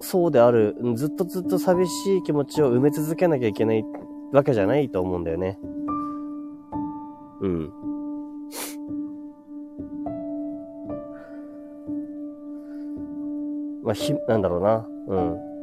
[0.00, 3.84] そうである、ずっとずっと寂しい気持ちを埋め続けなきゃいけない
[4.32, 5.58] わけじゃないと思うんだよね。
[7.40, 7.72] うん。
[13.82, 14.86] まあ、ひ、なんだろうな。
[15.08, 15.56] うん。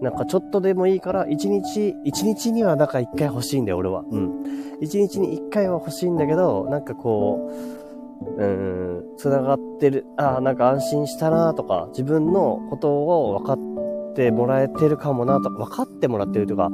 [0.00, 4.04] なんかちょっとでもいいから、一日、一日にはなんか一回欲しいんだよ、俺は。
[4.10, 4.32] うん。
[4.80, 16.70] 一日に一回は欲しいんだけど、なんかこう、うん、繋がってる、ああ、なんか安心したなとか、自分のことを分かってもらえてるかもなとか、分かってもらってるというか、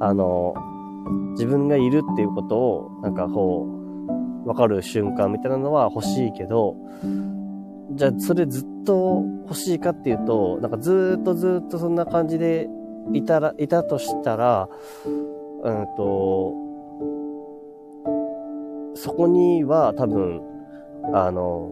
[0.00, 0.54] あの、
[1.32, 3.83] 自分がいるっていうことを、なんかこう、
[4.44, 6.76] 分かる瞬間みたいなのは欲しいけど、
[7.92, 12.68] じゃあそれずっと欲しいかっていうと、なんかずっとずっとそんな感じで
[13.12, 14.68] いたら、いたとしたら、
[15.06, 16.54] うんと、
[18.94, 20.42] そこには多分、
[21.12, 21.70] あの、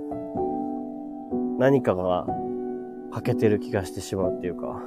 [1.58, 2.26] 何かが
[3.12, 4.82] 欠けてる気がしてしまうっていうか。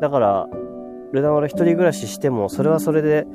[0.00, 0.48] だから、
[1.12, 3.26] ルナ丸一人暮らししても、それはそれで、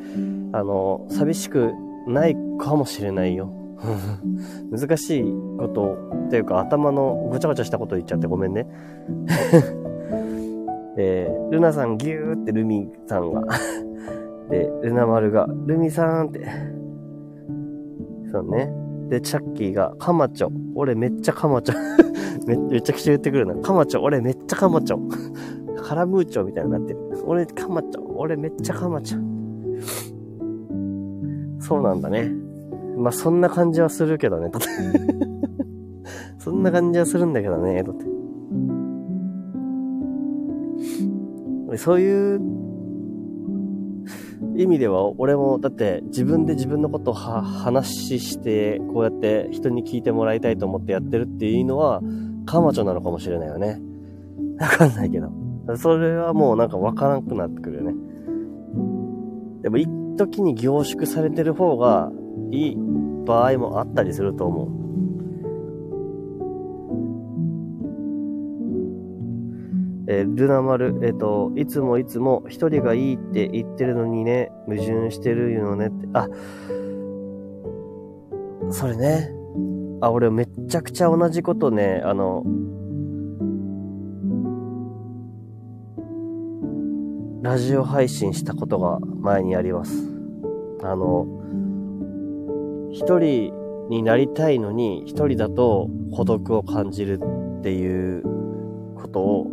[0.52, 1.74] あの、寂しく
[2.08, 3.52] ないかもしれないよ。
[4.72, 5.24] 難しい
[5.60, 8.68] ことっていうか頭のぐちゃぐちゃしたこと言っちゃってごめんね。
[11.00, 13.44] えー、ルナさんギューってルミさんが
[14.50, 16.48] で、ルナ丸が、ルミさんって。
[18.32, 18.72] そうね。
[19.10, 20.50] で、チャッキーが、カマチョ。
[20.76, 21.76] 俺めっちゃカマチョ。
[22.48, 23.56] めめちゃくちゃ言ってくるな。
[23.56, 24.02] カマチョ。
[24.02, 25.00] 俺めっちゃカマチョ。
[25.82, 27.00] カラムーチョみたいになってる。
[27.26, 28.02] 俺カマチョ。
[28.16, 29.27] 俺めっちゃカマチョ。
[31.68, 32.32] そうなんだね。
[32.98, 34.60] まあ、そんな感じはするけどね、と。
[36.40, 38.06] そんな感じはするんだけどね、とって。
[41.78, 42.42] そういう
[44.56, 52.02] 意味では、俺も、だって自分で自分のことを話して、こうやって人に聞いてもらいたいと思ってやってるっていうのは、
[52.46, 53.82] カマチョなのかもしれないよね。
[54.58, 55.30] わかんないけど。
[55.76, 57.94] それはもうなんかわからなくなってくるよね。
[59.64, 62.12] でも一時に凝縮されてる方が
[62.52, 62.78] いい
[63.26, 64.88] 場合もあったりすると思う。
[70.10, 76.08] えー、ルナ丸、えっ、ー、と、いつもいつも一人がいいって言ってるのにね、矛盾してるよねって。
[76.14, 76.30] あ、
[78.70, 79.32] それね。
[80.00, 82.44] あ、俺めっちゃくちゃ同じことね、あの、
[87.48, 89.94] ラジオ配信したことが前にあります。
[90.84, 91.26] あの、
[92.92, 97.22] 一人になりたいのに、一人だと孤独を感じる
[97.60, 98.24] っていう
[98.96, 99.48] ことを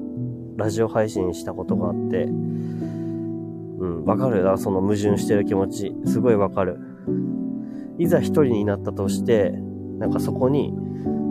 [0.56, 2.32] ラジオ配信したことがあって、う
[3.86, 5.94] ん、わかるな、その矛盾してる気持ち。
[6.04, 6.80] すごいわかる。
[7.98, 9.52] いざ一人になったとして、
[10.00, 10.74] なんかそこに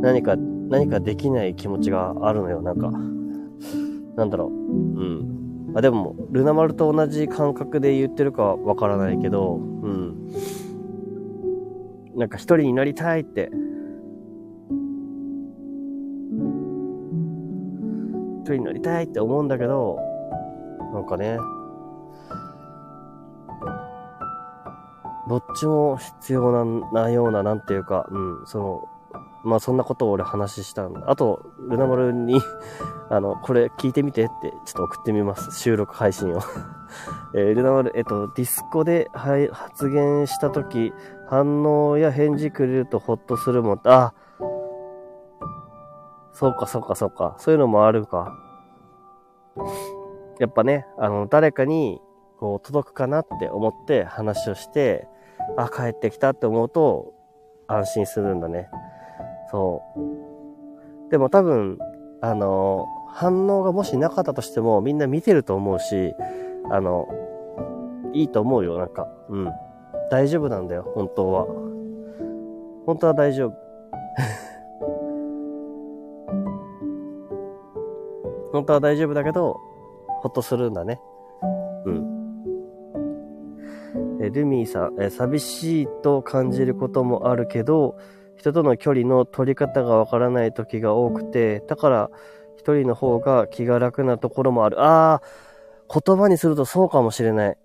[0.01, 2.89] 何か、何かできない気持ちがあるのよ、なんか。
[4.16, 4.49] なんだろう。
[4.49, 5.33] うん。
[5.76, 10.28] あ、でも、ルナ丸と同じ感覚で言ってるかわからないけど、うん。
[12.15, 13.49] なんか一人になりたいって、
[18.41, 19.97] 一人になりたいって思うんだけど、
[20.93, 21.38] なんかね、
[25.28, 28.89] どっちも必要ななような、なんていうか、うん、その、
[29.44, 31.04] まあそんなことを俺話したんだ。
[31.08, 32.41] あと、ルナ丸に
[33.10, 35.60] あの、これ聞いてみてってちょっと送ってみます。
[35.60, 36.39] 収録配信を
[37.36, 40.94] えー、ルナ丸、えっと、ディスコで、はい、発言したとき、
[41.28, 43.82] 反応や返事くれるとホッとするもん。
[43.84, 44.14] あ、
[46.32, 47.36] そうか、そうか、そうか。
[47.38, 48.36] そういうのもあるか。
[50.39, 52.02] やっぱね、あの、誰かに、
[52.39, 55.08] こう、届くかなって思って話をして、
[55.58, 57.14] あ、帰ってきたって思うと、
[57.68, 58.70] 安心するんだね。
[59.54, 59.99] そう。
[61.12, 61.78] でも多分、
[62.22, 66.16] あの、反応がもしなかったとしても、みんな見てると思うし、
[66.72, 67.08] あの、
[68.14, 69.08] いいと思うよ、なんか。
[69.30, 69.51] うん。
[70.10, 71.45] 大丈夫なんだよ、本当は。
[72.88, 73.54] 本当は大丈夫。
[78.51, 79.60] 本当は大丈夫だけど、
[80.22, 80.99] ほっとするんだね。
[81.86, 82.08] うん。
[84.20, 87.97] え、ルミーさん、え、寂しいと感じることもあるけど、
[88.38, 92.10] 人との距離の取り方がわからない時が多くて、だから
[92.58, 94.82] 一人の方が気が楽なところもある。
[94.82, 95.22] ああ、
[95.90, 97.58] 言葉にするとそうかもしれない。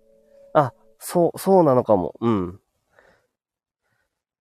[0.54, 2.14] あ、そう、そうなのかも。
[2.20, 2.60] うん。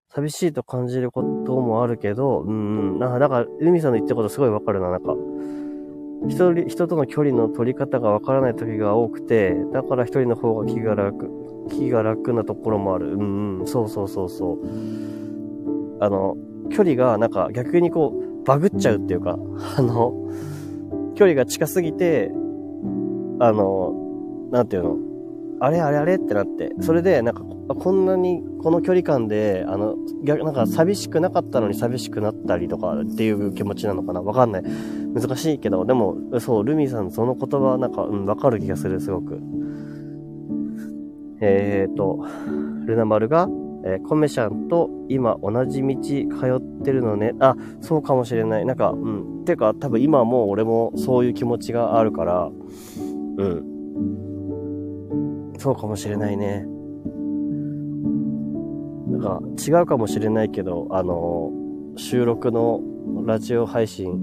[0.10, 5.14] 寂しいと感じることもあるけど、うん、なんか、だから、海さんの言ってることすごいわかるな、なんか。
[6.28, 11.30] 人人との距離の取り方がわからない時が多くて、だから一人の方が気が楽、
[11.70, 13.14] 気が楽なところもある。
[13.14, 15.27] うんうん、そうそうそうそう。
[16.00, 16.36] あの、
[16.70, 19.38] 距離がなんか逆にこう、バグっちゃうっていうか、
[19.78, 20.14] あの、
[21.16, 22.32] 距離が近すぎて、
[23.40, 24.98] あの、なんていうの、
[25.60, 34.64] あれあれあれってなって、それでなんかこんなにこの距離感で、あの、逆、なんか寂しくなかったのに寂しくなったりとかっていう気持ちなのかなわかんない。
[35.14, 39.42] 難しいけど、でも、そう、ルミさんその言葉なんか、うん、わかる気がする、すごく。
[41.42, 42.26] えーと、
[42.86, 43.50] ルナ丸が、
[43.88, 46.26] えー、コメシャンと今同じ道通
[46.58, 47.34] ってるのね。
[47.40, 48.66] あ、そうかもしれない。
[48.66, 49.46] なんか、うん。
[49.46, 52.52] ていうか、多分今もう俺もそういう気持ちがあるから、
[53.38, 53.78] うん。
[55.58, 56.66] そうかもしれないね。
[59.08, 61.52] なんか違うかもしれないけど、あの、
[61.96, 62.82] 収録の
[63.26, 64.20] ラジオ配信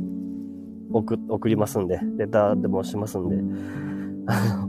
[0.93, 3.37] 送送りますんで、レターでもしますんで、
[4.27, 4.69] あ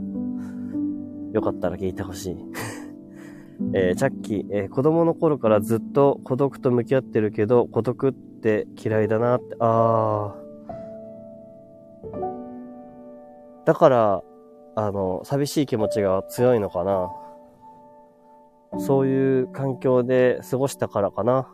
[1.32, 2.36] よかったら聞いてほしい。
[3.74, 10.46] えー、チャッキー、えー、子供の頃からずっと孤独と向き合ってるけど、孤独って嫌いだなって、あー。
[13.64, 14.22] だから、
[14.76, 17.10] あの、寂しい気持ちが強いのかな。
[18.78, 21.48] そういう環境で過ごしたからかな。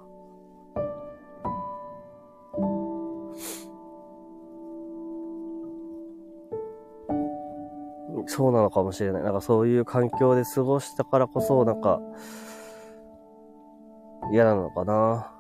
[8.27, 9.23] そうなのかもしれない。
[9.23, 12.01] なんかそういう環境で過ごしたからこそ、なんか、
[14.33, 15.33] 嫌なのかな。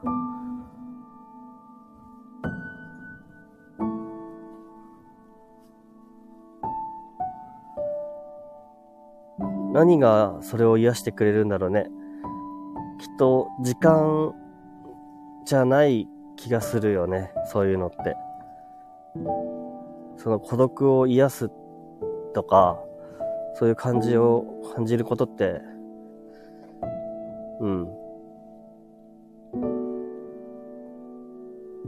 [9.73, 11.87] 何がそれを癒してくれるんだろうね。
[12.99, 14.35] きっと時間
[15.47, 17.33] じゃない気がするよね。
[17.47, 18.17] そういうのって。
[20.17, 21.62] その孤独を癒すって
[22.33, 22.79] とか、
[23.55, 25.61] そういう感じを感じることって、
[27.61, 27.89] うん。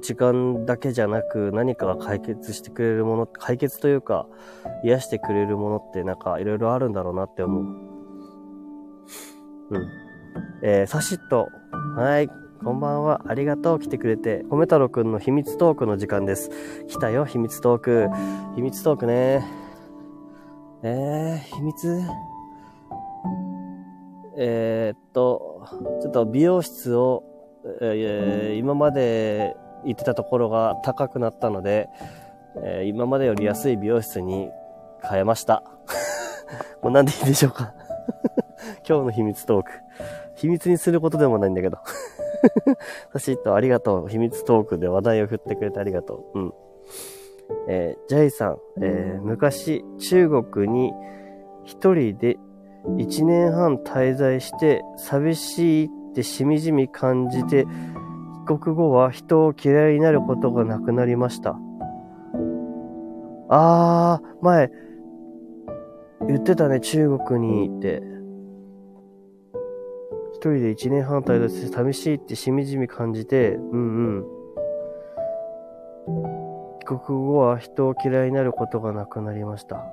[0.02, 4.26] 時間だけじゃなく何かが解決してくれるもの、解決というか、
[4.84, 7.64] 癒してくれるものってなんかいろいろあるんだろうなって思う。
[9.70, 9.88] うん。
[10.62, 11.48] えー、サシット。
[11.96, 12.28] はい。
[12.62, 13.22] こんばんは。
[13.28, 13.80] ありがとう。
[13.80, 14.44] 来てくれて。
[14.50, 16.50] 米太郎くんの秘密トークの時間です。
[16.88, 18.08] 来たよ、秘密トーク。
[18.56, 19.63] 秘密トークね。
[20.86, 22.02] えー、秘密？
[24.36, 25.66] えー、っと、
[26.02, 27.24] ちょっと美容室を、
[27.80, 29.56] えー、今まで
[29.86, 31.88] 行ってたところが高くなったので、
[32.62, 34.50] えー、今までより安い美容室に
[35.08, 35.62] 変えました。
[36.82, 37.72] もうなんでいいでしょうか？
[38.86, 39.70] 今日の秘密トーク。
[40.34, 41.78] 秘密にすることでもないんだけど。
[43.14, 44.08] サシッとありがとう。
[44.08, 46.38] 秘密トークで話題を振ってくれてありがとう。
[46.38, 46.54] うん。
[47.68, 50.92] えー、ジャイさん、えー、昔中国に
[51.64, 52.36] 一人で
[52.98, 57.66] 一年半滞在して寂しいってしみじみ感じて
[58.46, 61.58] 帰国後は人を嫌いになることがなくなりました。
[63.48, 64.70] あー、前、
[66.26, 68.02] 言ってたね、中国にって。
[70.34, 74.33] 一人で一年半滞在して寂しいってしみじみ感じて、うんうん。
[76.84, 79.86] 帰国後は人を嫌いになることがなくなりました。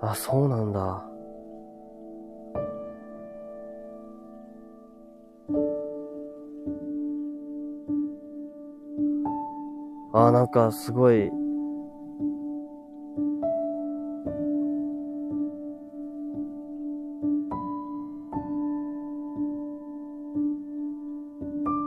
[0.00, 1.02] あ、そうなんだ。
[10.12, 11.26] あ、なんかすごい、や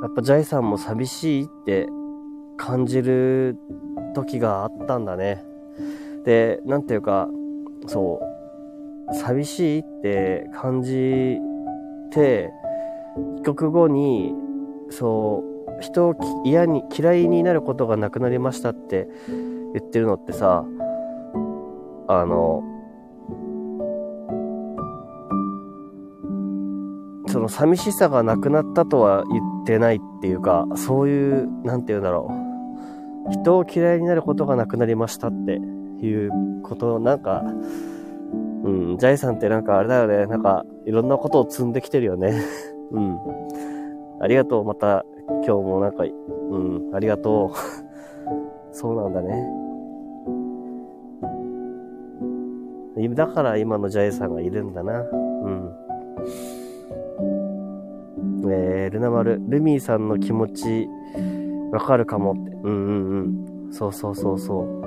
[0.10, 1.88] っぱジャイさんも寂しいって
[2.60, 3.58] 感じる
[4.14, 5.44] 時があったんだね。
[6.26, 7.30] で、なんていうか、
[7.88, 8.22] そ
[9.10, 11.38] う、寂しいって感じ
[12.12, 12.52] て、
[13.38, 14.36] 帰国後に、
[14.90, 15.44] そ
[15.80, 19.08] う、人を嫌に、嫌いになることがなくなりましたって
[19.74, 20.66] 言ってるのってさ、
[22.08, 22.62] あの、
[27.28, 32.39] その寂しさがなくなったとは言ってないっていうか、そういう、なんて言うんだろう
[33.30, 36.32] 人を嫌いになることがなくなりましたっていう
[36.64, 37.44] ことなんか、
[38.64, 40.26] うん、ジャイさんってなんかあれだよね。
[40.28, 42.42] なんか、いろんなことを積んできてるよね。
[42.92, 43.18] うん。
[44.20, 44.66] ありがとう。
[44.66, 47.58] また、今日もなんか、うん、ありがとう。
[48.76, 49.60] そうなんだね。
[53.16, 55.02] だから今のジャイさんがいるんだな。
[55.02, 55.72] うん。
[58.52, 60.90] えー、ルナ丸、ルミーさんの気持ち、
[61.72, 62.52] わかるかもって。
[62.64, 63.74] うんうんうん。
[63.74, 64.80] そうそうそうそう。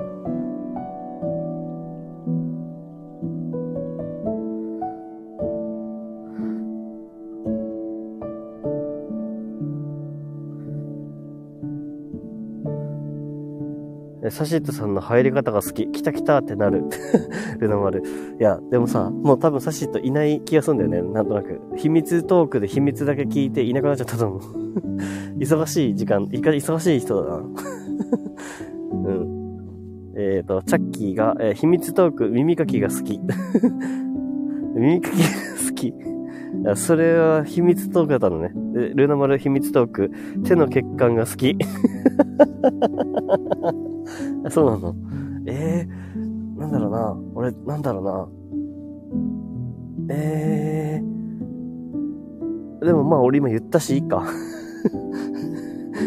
[14.29, 15.91] サシットさんの入り方が好き。
[15.91, 16.85] 来た来たってなる。
[17.59, 18.01] ルナ丸。
[18.39, 21.13] いや、でもさ、もう多分サシットいない気がするんだよね。
[21.13, 21.59] なんとなく。
[21.75, 24.39] 秘密トークで秘密だけ聞いていなくなっちゃったと思う。
[25.39, 27.37] 忙しい時間、忙しい人だな。
[27.37, 27.41] う
[29.11, 29.33] ん。
[30.15, 33.19] えっ、ー、と、チャッキーが、えー、秘密トーク、耳かきが好き。
[34.75, 35.19] 耳かきが
[35.67, 35.93] 好き。
[36.75, 38.51] それは秘密トークだったのね。
[38.95, 40.11] ルナ丸秘密トーク、
[40.45, 41.57] 手の血管が好き。
[44.49, 44.95] そうなの？
[45.47, 47.17] えー、なんだろうな。
[47.33, 48.27] 俺、なんだろうな。
[50.15, 52.85] えー。
[52.85, 54.23] でもまあ俺今言ったしいいか。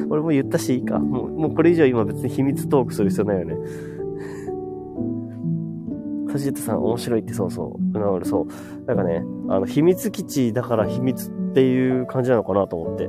[0.08, 0.98] 俺も言ったしいいか。
[0.98, 3.56] もう、もうこれ以上今別に秘密トークする必要ないよね。
[6.28, 7.98] サジットさん面白いってそうそう。
[7.98, 8.46] うなるそう。
[8.86, 13.08] なんかね、あの、秘密基地だから秘密っていう感じなのかなと思って。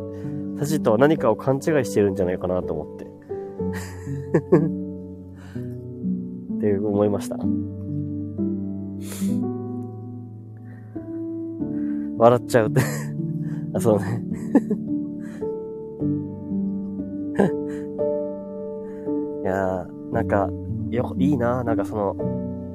[0.60, 3.06] サジットは何かを勘違いしてるんじゃないかなと思って。
[6.58, 7.38] って思いました。
[12.18, 12.82] 笑っちゃうって
[13.74, 14.24] あ、そうね
[19.48, 20.50] やー、なんか、
[20.90, 22.16] よ、いいな、なんかその、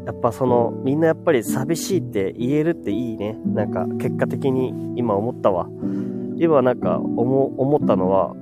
[0.07, 3.39] やっぱその、みんなやっぱり寂しいって言えるっていいね。
[3.47, 5.68] なんか、結果的に今思ったわ。
[6.37, 8.35] 今なんか、思、思ったのは、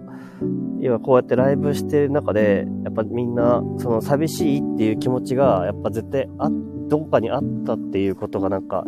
[0.81, 6.49] 今こうやってライブしてる中で、やっぱみんな、その寂しいっていう気持ちが、やっぱ絶対あ、
[6.89, 8.85] どこかにあったっていうことがなんか、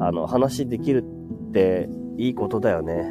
[0.00, 1.02] あの、話できる
[1.48, 3.10] っていいことだよね。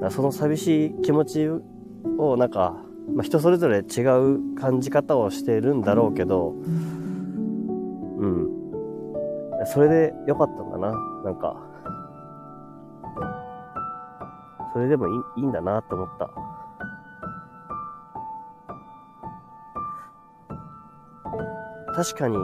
[0.00, 0.10] うん。
[0.10, 1.48] その寂しい気持ち
[2.18, 2.84] をなんか、
[3.14, 6.50] まあ、人それぞれ違う感じ方をしてるんだろうけど、
[8.18, 8.48] うん。
[9.66, 10.92] それで良かったんだな、
[11.24, 11.56] なんか。
[14.72, 16.30] それでもいいいいんだなって思った。
[21.94, 22.36] 確かに、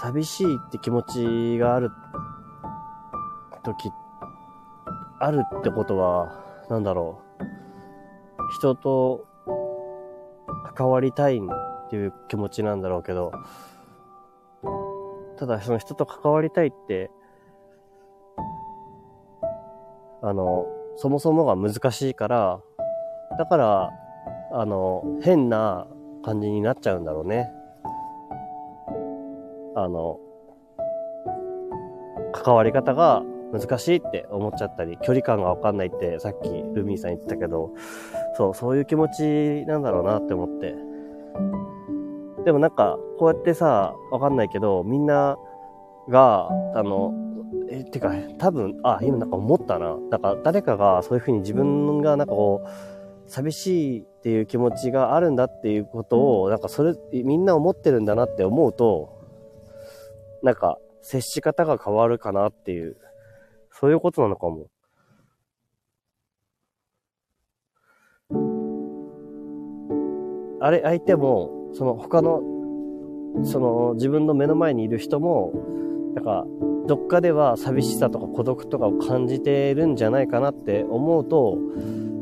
[0.00, 1.90] 寂しいって気持ちがある
[3.62, 3.90] 時、
[5.18, 6.32] あるってことは、
[6.70, 7.31] なんだろう。
[8.52, 9.26] 人と
[10.74, 11.40] 関わりたいっ
[11.90, 13.32] ていう気持ちなんだろうけど、
[15.38, 17.10] ただその人と関わりたいって
[20.24, 20.66] あの、
[20.96, 22.60] そもそもが難しいから、
[23.38, 23.90] だから、
[24.52, 25.88] あの、変な
[26.24, 27.50] 感じになっちゃうんだろうね。
[29.74, 30.20] あの、
[32.32, 37.70] 関わり方が難しいって思っちゃったり、距離感がわかんないってさっきルミーさん言ってたけど、
[38.36, 40.74] そう、そういう気持ちなんだろうなって思って。
[42.44, 45.36] でもなんか、こうやってさ、わかんないけど、みんな
[46.08, 47.14] が、あの、
[47.70, 49.96] え、てか、多分、あ、今なんか思ったな。
[50.10, 52.68] だから誰かがそういうふうに自分がなんかこう、
[53.30, 59.20] 寂しいっていう気持ちがあるんだっていうことを、なんかそれ、みんな思ってるんだなって思うと、
[60.42, 62.96] なんか、接し方が変わるかなっていう、
[63.72, 64.66] そういうことなのかも。
[70.60, 72.40] あれ、相手も、その他の、
[73.42, 75.52] その自分の目の前にいる人も、
[76.14, 76.44] なんか、
[76.86, 81.58] どっかでは寂しさとか孤独とかを感じてるんじゃないかなって思うと、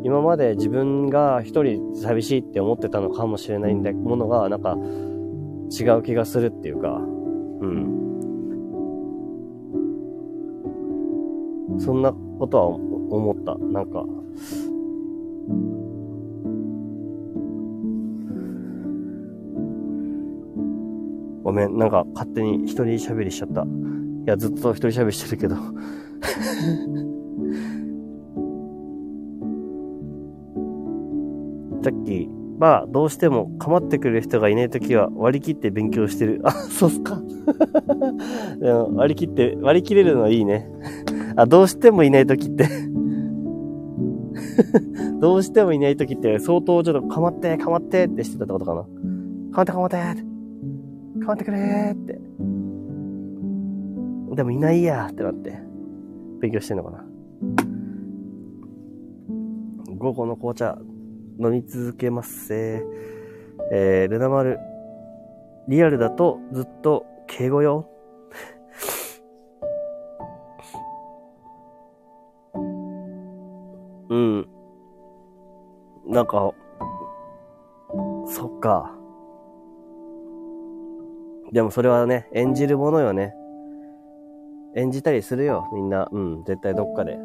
[0.05, 4.78] 今まで自分が一人寂しいって思ってたのかもしれないんだものが、なんか
[5.70, 6.98] 違う気がするっていうか、
[7.60, 7.90] うん。
[11.81, 13.57] そんなことは思った。
[13.59, 14.05] なんか、
[21.43, 23.62] ごめん、なんか勝手に一人喋りしちゃった。
[23.62, 23.66] い
[24.27, 25.57] や、ずっと一人喋りしてるけど
[31.82, 32.28] さっき、
[32.59, 36.43] まあ、どうしても構ってくれる人がいないときは割り切って勉強してる。
[36.44, 37.23] あ、そうっすか。
[38.93, 40.69] 割り切って、割り切れるのはいいね。
[41.41, 42.69] あ、どうしてもいないときって
[45.21, 48.85] どうしてもいないときって相当ちょっと構って、構ってってしてたってことかな。
[49.53, 49.97] 構って構って
[51.25, 52.21] 構ってくれーって。
[54.37, 55.59] でもいないやってなって、
[56.41, 57.07] 勉強してんのかな。
[59.99, 60.79] 午後の紅茶
[61.39, 62.85] 飲み続けますせ
[63.73, 64.59] えー、ルナ丸。
[65.69, 67.90] リアルだとずっと敬語よ。
[74.11, 74.49] うん。
[76.07, 76.53] なんか、
[78.27, 78.91] そっか。
[81.53, 83.32] でもそれはね、演じるものよね。
[84.74, 86.09] 演じたりするよ、みんな。
[86.11, 87.19] うん、絶対どっかで。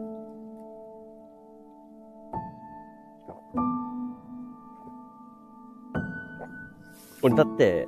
[7.23, 7.87] 俺だって、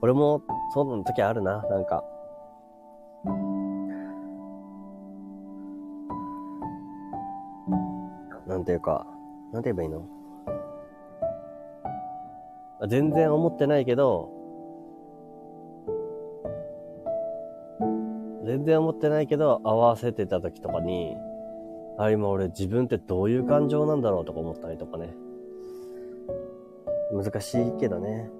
[0.00, 0.42] 俺も
[0.72, 2.02] そうな時あるな、なんか。
[8.60, 9.06] なんていうか、
[9.54, 10.02] なんて言えばいいの？
[12.88, 14.28] 全然思ってないけど、
[18.44, 21.16] 全然思ってないけど、合わせてた時とかに、
[21.98, 25.14] あ、今俺自分ってどういう感情なんだろうとか思ったりとかね。
[27.14, 28.30] 難しいけどね。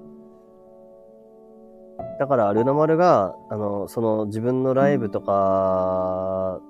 [2.19, 6.61] だから、ルナ丸が、あの、その自分のライブとか、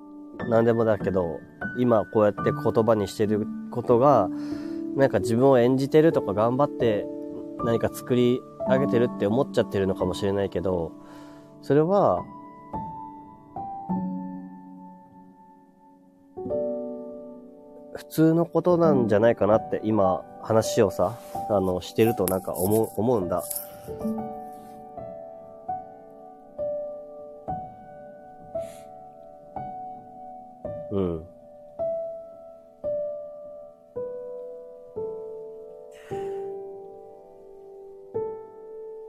[0.49, 1.39] 何でもだけど、
[1.77, 4.29] 今こうやって言葉にしてることが、
[4.95, 7.05] なんか自分を演じてるとか頑張って
[7.63, 10.91] 何か作り上げてるって思っちゃってるのかもしれないけど、
[11.61, 12.23] それは、
[17.93, 21.17] 普通のことなんじゃないかなって今話をさ、
[21.49, 23.43] あの、してるとなんか思う、思うんだ。
[30.91, 31.23] うん。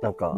[0.01, 0.37] なんか、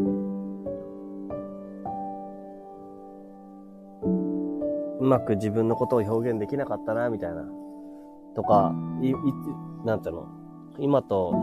[5.01, 7.45] うまく自分のことを表現できなかったな、みたいな。
[8.35, 9.15] とか、い、い、
[9.85, 10.27] なんていうの？
[10.79, 11.35] 今と、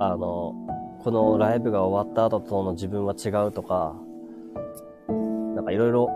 [0.00, 0.54] あの、
[1.02, 3.94] このライブが終わった後との自分は違うとか、
[5.54, 6.10] なんかいろいろ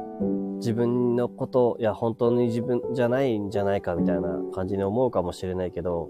[0.59, 6.09] 自分のこと、いや、本当に自分じゃないんじゃないかみたいな感じに思うかもしれないけど、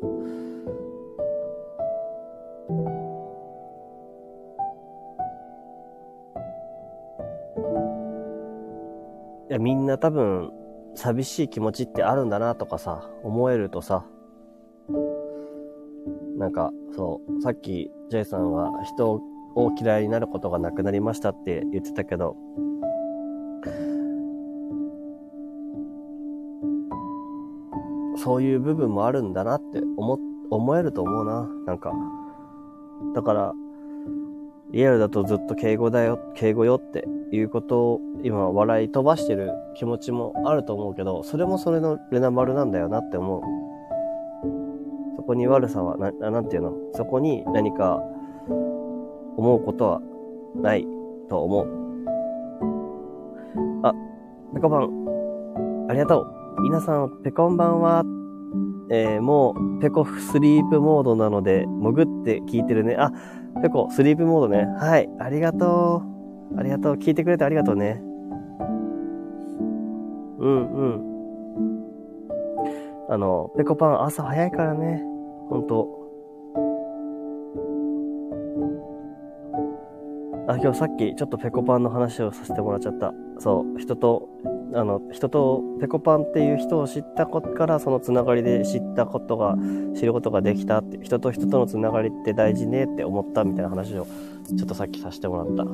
[9.50, 10.52] いや、みんな多分、
[10.94, 14.04] 寂しい気持ちってあるんだなとかさ、思えるとさ、
[16.38, 19.12] なんか、そう、さっき J さんは人
[19.54, 22.36] を嫌いになることがなくなりましたって言ってたけど、
[28.19, 30.19] そういう部分もあるんだなって思、
[30.51, 31.93] 思えると思うな、なんか。
[33.15, 33.53] だから、
[34.70, 43.43] リアルだとずっと敬語だよ、敬語よっていうことを今笑い飛ばしてる気持ちもあると思うけど、それもそれのルナ丸なんだよなって思う。
[45.16, 46.73] そこに悪さは、な、なんていうの？
[46.93, 48.03] そこに何か
[49.36, 50.01] 思うことは
[50.57, 50.86] ない
[51.28, 51.66] と思う。
[53.85, 53.93] あ、
[54.55, 56.38] ペコパン、ありがとう。
[56.60, 58.02] 皆さん、ペコンバンは、
[58.90, 62.97] えー、もう、ペコフスリープモードなので、潜って聞いてるね。
[62.98, 63.12] あ、
[63.62, 64.64] ペコ、スリープモードね。
[64.78, 65.09] はい。
[65.20, 66.02] ありがと
[66.52, 66.59] う。
[66.59, 66.94] ありがとう。
[66.94, 68.02] 聞いてくれてありがとうね。
[70.39, 71.09] うんうん。
[73.09, 75.02] あの、ペコパン朝早いからね。
[75.48, 75.89] ほんと。
[80.48, 83.12] あ、今日さっきちょっとペコパンの話をさせてもらっちゃった。
[83.39, 84.28] そう、人と
[84.74, 89.57] あの、人と、ペコパンっていう人を知ったことから、そのつながりで知ったことが、
[89.95, 94.07] 知ることができたって、人と人とのつながりって大事ねって思ったみたいな話を、
[94.57, 95.65] ちょっとさっきさせてもらった。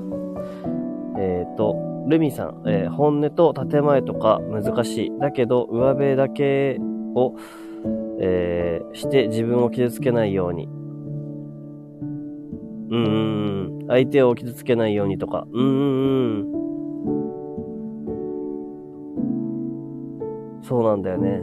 [1.21, 1.77] えっ、ー、と、
[2.09, 5.13] ルミさん、えー、本音と建前とか難しい。
[5.19, 6.79] だけど、上辺だけ
[7.15, 7.35] を、
[8.21, 10.69] えー、して自分を傷つけないように。
[12.91, 13.05] うん
[13.81, 15.65] うん、相手を傷つけないようにとかうん。
[15.65, 16.64] うん、うん、
[20.67, 21.43] そうなんだよね。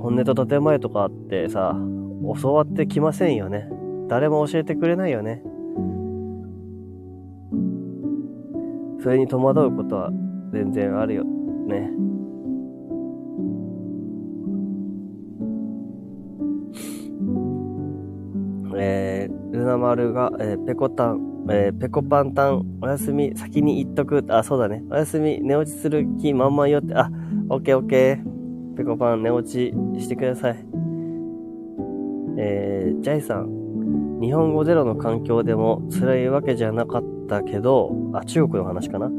[0.00, 1.76] 本音と建前とかってさ、
[2.40, 3.68] 教わってきませんよね。
[4.08, 5.42] 誰も教えてくれないよね。
[9.02, 10.10] それに戸惑うことは
[10.52, 11.90] 全然あるよね。
[19.90, 24.24] 丸が、えー、ペコタン、えー、ペコパンタン、おやすみ、先に言っとく。
[24.28, 24.84] あ、そうだね。
[24.88, 26.94] おやすみ、寝落ちする気満々よって。
[26.94, 27.10] あ、
[27.48, 28.76] オッケーオッケー。
[28.76, 30.64] ペコパン、寝落ちしてください。
[32.38, 34.20] えー、ジャイさん。
[34.20, 39.10] 日本語ゼロの環境でも辛いわけじゃなかったけど、あ、中国の話かな。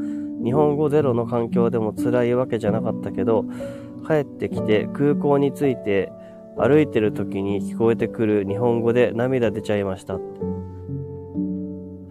[0.43, 3.43] 日本語ゼロの環境でも辛いわけじゃなかったけど、
[4.07, 6.11] 帰ってきて空港に着いて
[6.57, 10.17] 歩いてる時に聞こえてくる日本語で涙出ちゃいました。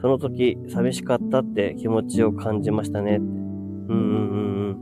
[0.01, 3.17] その時寂しかったって気持ちを感じましたね。
[3.17, 4.81] うんうんうん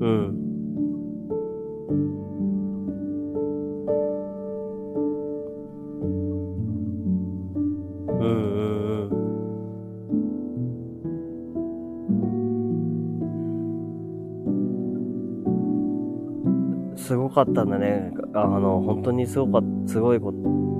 [0.00, 0.28] うん。
[8.20, 8.24] う
[16.94, 16.96] ん。
[16.96, 18.12] すごかったんだね。
[18.34, 20.32] あの、本当にすごかった、すごいこ、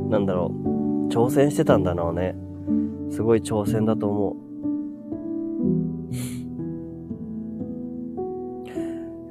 [0.09, 1.09] なんだろう。
[1.09, 2.35] 挑戦してたんだろうね。
[3.11, 4.49] すごい挑戦だと思う。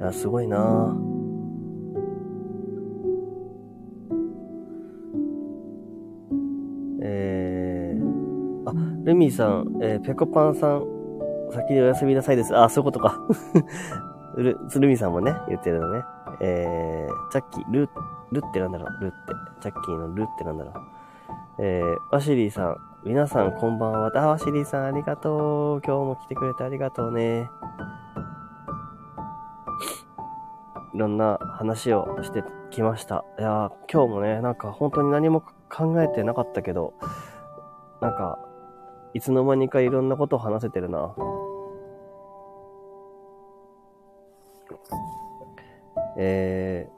[0.00, 1.18] や、すごいなぁ
[7.00, 8.72] えー、あ、
[9.04, 10.84] ルミーさん、えー、ペコパンさん、
[11.52, 12.56] 先にお休みなさいです。
[12.56, 13.20] あ、そういうことか。
[14.36, 16.02] ル、ルミさんもね、言ってるのね。
[16.40, 17.88] えー、チャッキー、ル、
[18.30, 19.47] ルってなんだろう、ルって。
[19.60, 20.74] チャッキーのルってなんだろう。
[21.60, 24.12] えー、ワシリーさん、皆さんこんばんは。
[24.14, 25.82] あ、ワシリーさんありがとう。
[25.84, 27.48] 今日も来てくれてありがとうね。
[30.94, 33.24] いろんな話をしてきました。
[33.38, 36.94] いや今日もね、なんか本当に何も考えてなかったけど、
[38.00, 38.38] なんか、
[39.14, 41.14] いつの間にかいろんなことを話せてるな。
[46.16, 46.88] え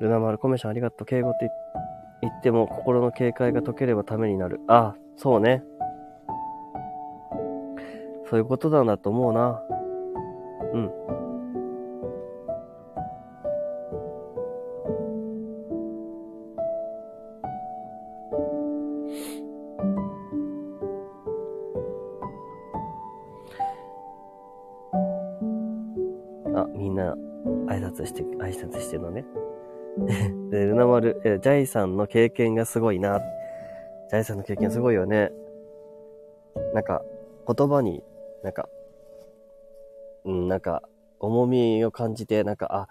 [0.00, 1.06] ルナマルコメションありがとう。
[1.06, 1.50] 敬語って
[2.22, 4.60] 言っても心の警戒が解ければためになる。
[4.68, 5.62] あ、そうね。
[8.30, 9.62] そういうことなんだと思うな。
[10.72, 10.90] うん。
[26.54, 27.14] あ、みんな
[27.66, 29.24] 挨拶して、挨拶してるのね。
[30.50, 33.20] で、ルナ丸、えジャイさんの経験がすごいな。
[34.10, 35.30] ジャイさんの経験すごいよね。
[36.74, 37.02] なんか、
[37.46, 38.02] 言葉に、
[38.42, 38.68] なんか、
[40.24, 40.82] うん、なんか、
[41.20, 42.88] 重みを感じて、なんか、あ、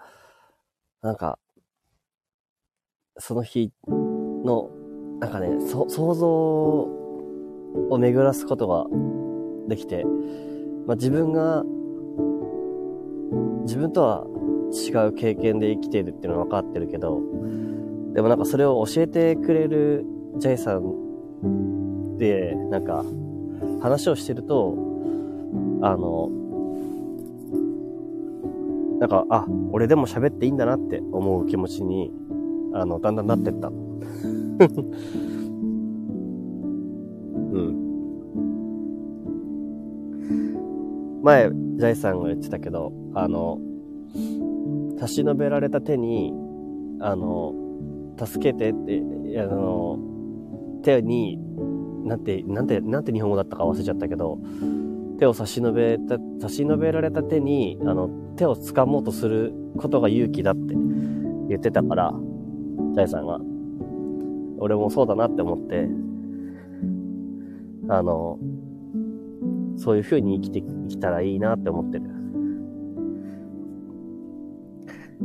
[1.02, 1.38] なんか、
[3.18, 4.70] その日の、
[5.20, 8.86] なんかね、そ、想像を巡らすことが
[9.68, 10.04] できて、
[10.86, 11.64] まあ、自分が、
[13.62, 14.26] 自分とは
[14.72, 17.20] 違う経験で生きているっていうのは分かってるけど、
[18.14, 20.04] でもなんかそれを教えてくれる
[20.38, 23.04] ジャイさんで、なんか
[23.80, 24.74] 話をしてると、
[25.82, 26.30] あの、
[28.98, 32.10] なんか、あ、俺でも喋っていいんだなって思う気持ちに、
[32.74, 33.68] あの、だんだんなってった。
[33.70, 33.72] う
[37.60, 37.88] ん。
[41.22, 43.60] 前、ジャイさんが言ってたけど、あの、
[44.98, 46.32] 差し伸べられた手に、
[47.00, 47.54] あの、
[48.18, 49.02] 助けてって、
[49.40, 49.98] あの、
[50.82, 51.38] 手に、
[52.04, 54.38] なんて、なんて、なんて日本語だったか忘れちゃったけど、
[55.18, 60.74] 手を差し伸べた、差し伸べられた手に、あの、手を掴もうとすることが勇気だって
[61.48, 62.12] 言ってたから、
[62.94, 63.40] ジャイさんが。
[64.60, 65.88] 俺もそうだなって思って、
[67.88, 68.38] あの、
[69.76, 72.17] そういう風に生きて、生きたらいいなって思ってる。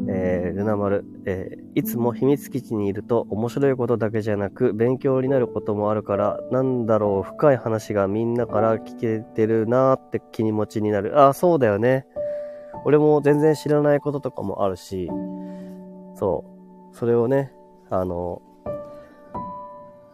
[0.07, 11.19] えー、ルナ丸、えー、いつも秘密基地にいると面白いことだけじゃなく勉強になることもあるから、なんだろう、深い話がみんなから聞けてるなーって気持ちになる。
[11.19, 12.07] ああ、そうだよね。
[12.85, 15.09] 俺も全然知らないこととかもあるし、
[16.15, 16.43] そ
[16.91, 16.95] う。
[16.95, 17.53] それをね、
[17.89, 18.41] あの、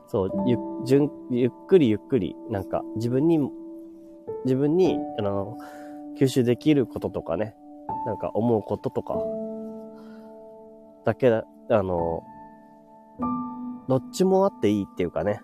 [0.07, 3.39] そう、ゆ、ゅゆっくりゆっくり、なんか自分に、
[4.43, 5.57] 自分に、あの、
[6.19, 7.55] 吸収できることとかね、
[8.05, 9.15] なんか思うこととか、
[11.09, 12.23] だけだ、あの、
[13.87, 15.41] どっちもあっていいっていうかね。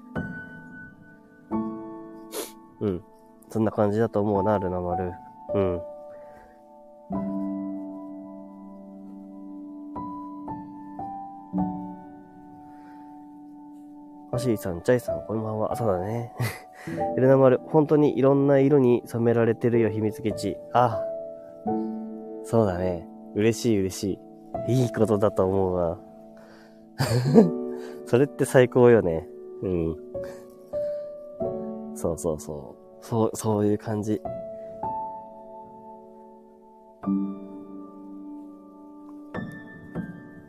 [2.82, 3.04] うん。
[3.50, 5.12] そんな感じだと思うな、ルナ丸。
[5.56, 5.82] うん。
[14.32, 15.74] マシーさん、ジャイさん、こんばんは。
[15.74, 16.32] 朝だね。
[17.18, 20.58] エ ルナ丸、本当にいろんな色に染められてるよ、秘密基地。
[20.74, 21.02] あ、
[22.44, 23.08] そうだね。
[23.34, 24.25] 嬉しい嬉しい。
[24.68, 26.00] いいことだと思うわ。
[28.06, 29.28] それって最高よね。
[29.62, 29.98] うん。
[31.96, 33.06] そうそうそう。
[33.06, 34.22] そう、そういう感じ。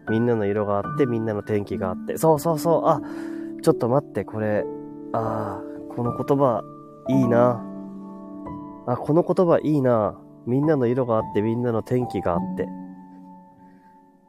[0.08, 2.16] みんなの色があって、みんなの天気があって。
[2.16, 2.82] そうそうそう。
[2.86, 3.00] あ、
[3.62, 4.64] ちょっと待って、これ。
[5.12, 6.62] ああ、この言葉、
[7.08, 7.62] いいな。
[8.86, 10.18] あ、この言葉いいな。
[10.46, 12.68] みんなの色があって、みんなの天気があって。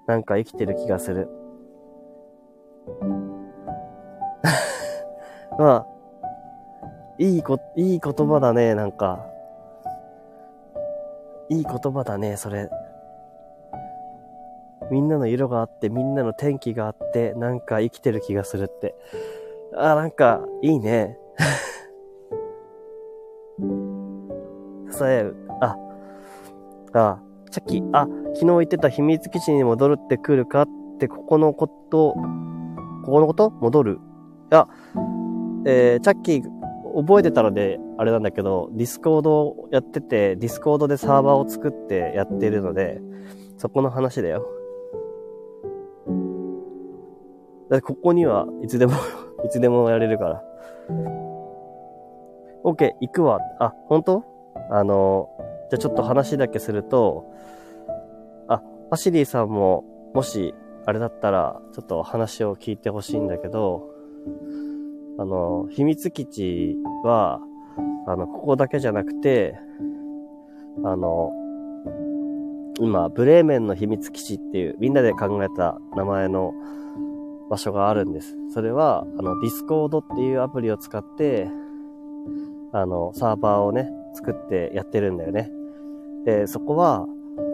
[0.08, 1.28] なんか生きてる気がする。
[5.60, 5.88] まあ、
[7.20, 9.26] いいこ、いい言葉だね、なんか。
[11.50, 12.70] いい言葉だね、それ。
[14.92, 18.96] みんなの色があって、みんなの天気があって、なんか生きてる気がするって。
[19.76, 21.20] あ、なんか、いいね。
[24.90, 25.36] 支える。
[25.60, 25.76] あ、
[26.94, 27.20] あ、
[27.52, 30.68] さっき、あ、昨日言ってた秘密基地に戻るって来るかっ
[30.99, 32.14] て、ここのこと、
[33.06, 33.52] ここのこと？
[33.52, 33.99] 戻る
[34.52, 34.68] いや、
[35.65, 36.44] えー、チャッキー、
[36.95, 43.02] 覚えてたので、あれなんだけど、 Discord をやってて、 Discord でサーバーを作ってやってるので、
[43.57, 44.45] そこの話だよ。
[47.69, 48.94] だってここにはいつでも
[49.45, 50.44] いつでもやれるから。
[52.64, 53.40] OK、行くわ。
[53.60, 54.24] あ、本当？
[54.69, 55.30] あの、
[55.69, 57.26] じゃあちょっと話だけすると、
[58.48, 59.84] あ、パシリーさんも、
[60.14, 60.53] もし、
[60.85, 63.89] あれだったら、ちょっと話を聞いてほしいんだけど、
[65.19, 67.41] あの、秘密基地は、
[68.07, 69.60] あの、ここだけじゃなくて、
[70.85, 71.34] あの、
[72.80, 76.53] 今、ブレーメンの秘密基地っていう、みんなで考えた名前の
[77.49, 78.38] 場所があるんです。
[78.53, 81.49] それは、あの、 Discord っていうアプリを使って、
[82.72, 85.52] あの、サーバーをね、作ってやってるんだよね。
[86.28, 87.08] で、そこは、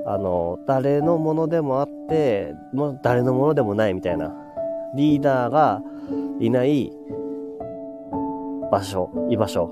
[0.08, 4.34] あの、誰のものでもあって、もう誰のものでもないみたいな、
[4.96, 5.80] リーダーが
[6.40, 6.92] いない
[8.72, 9.70] 場所、居場所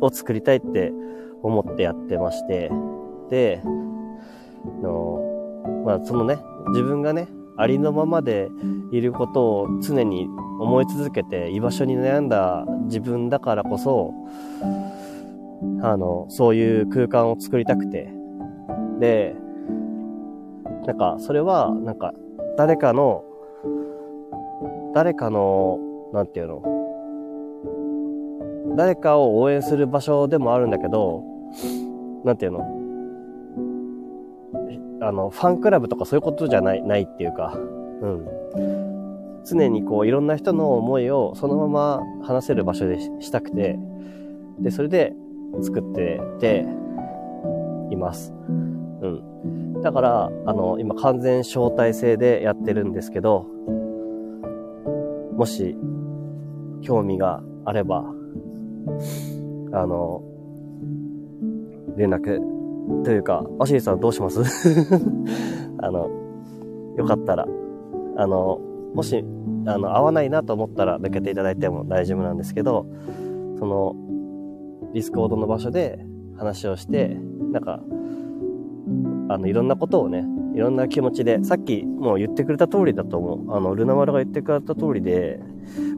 [0.00, 0.94] を作りたいって
[1.42, 2.70] 思ってやってまして、
[3.28, 3.60] で、
[4.82, 5.20] の、
[5.84, 6.38] まあ、そのね、
[6.68, 7.28] 自分がね、
[7.58, 8.48] ありのままで
[8.92, 10.26] いることを常に
[10.58, 14.14] 思い続けて居場所に悩んだ自分だからこそ、
[15.82, 18.12] あの、そういう空間を作りたくて。
[19.00, 19.34] で、
[20.86, 22.12] なんか、それは、なんか、
[22.56, 23.24] 誰かの、
[24.94, 25.78] 誰かの、
[26.12, 26.62] なんていうの、
[28.76, 31.22] 誰かを応援する場所でもあるんだけど、
[32.24, 32.60] なんていうの、
[35.00, 38.26] あの、ファンクラブとかそういうことじゃない、ないっていうか、うん。
[39.44, 43.78] 常にこう、いろんな人の思いをそのまま話せる場所でしたくて、
[44.58, 45.14] で、それで
[45.60, 46.66] 作ってて
[47.90, 48.34] います。
[49.02, 49.80] うん。
[49.82, 53.46] だから、あの、今完全招待制でやってるんですけど、
[55.36, 55.76] もし、
[56.82, 58.04] 興味があれば、
[59.72, 60.22] あの、
[61.96, 62.40] 連絡
[63.04, 64.40] というか、アシリさんどうします？
[65.78, 66.08] あの、
[66.96, 67.46] よかったら、
[68.16, 68.60] あの、
[68.94, 69.24] もし、
[69.66, 72.86] あの、合わないなと思ったら抜けていただいても大丈夫なんですけど、
[73.58, 73.96] その、
[74.96, 75.98] Discord の場所で
[76.38, 77.18] 話をして、
[77.52, 77.80] なんか、
[79.28, 80.24] あの、いろんなことをね、
[80.54, 83.54] いろんな気持ちで、さっきもう言ってくれた通りだと思う。
[83.54, 85.38] あの、ルナ丸が言ってくれた通りで、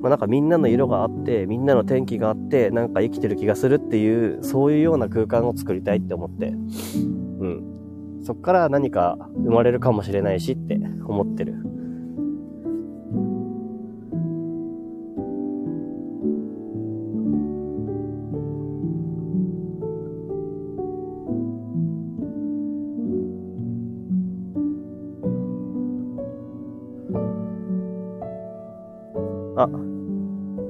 [0.01, 8.23] まあ、なんかみんなの色があって、みんなの天気があって、なんか生きてる気がするっていう、そういうような空間を作りたいって思って、うん。
[8.25, 10.75] そっから何か生まれるかもしれないしって
[11.07, 11.55] 思ってる。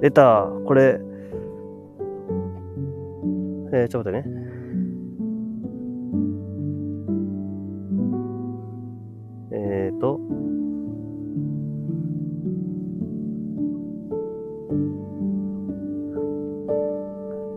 [0.01, 0.49] 出た。
[0.67, 1.01] これ、
[3.73, 4.49] えー、ちょっと待ってね。
[9.51, 10.21] えーと、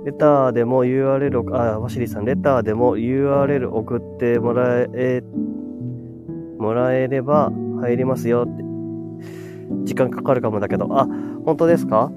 [0.05, 5.21] レターでも URL あ、ワシリさん、レターでも URL 送ってもらえ、
[6.57, 7.51] もらえれば
[7.81, 8.63] 入りますよって。
[9.83, 11.07] 時間かかるかもだけど、あ、
[11.45, 12.11] 本当ですか？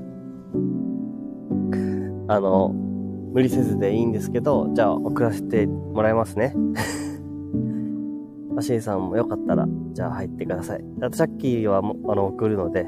[2.29, 6.55] あの、無理せずでいいんですけど、じゃあ送らせてもらいますね。
[8.55, 10.85] マシーさんもよかったら、じゃあ入ってください。
[11.01, 12.87] あと、チャッキーはも、あの、送るので、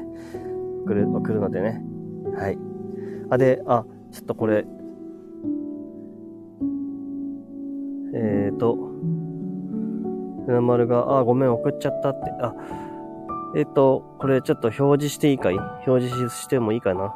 [0.85, 1.83] 送る、送るのでね。
[2.35, 2.57] はい。
[3.29, 4.65] あ、で、あ、ちょっとこれ、
[8.13, 8.77] えーと、
[10.45, 12.55] 船丸が、あ、ごめん、送っちゃったって、あ、
[13.55, 15.55] えっ、と、これちょっと表示していいかい？
[15.85, 17.13] 表示してもいいかな？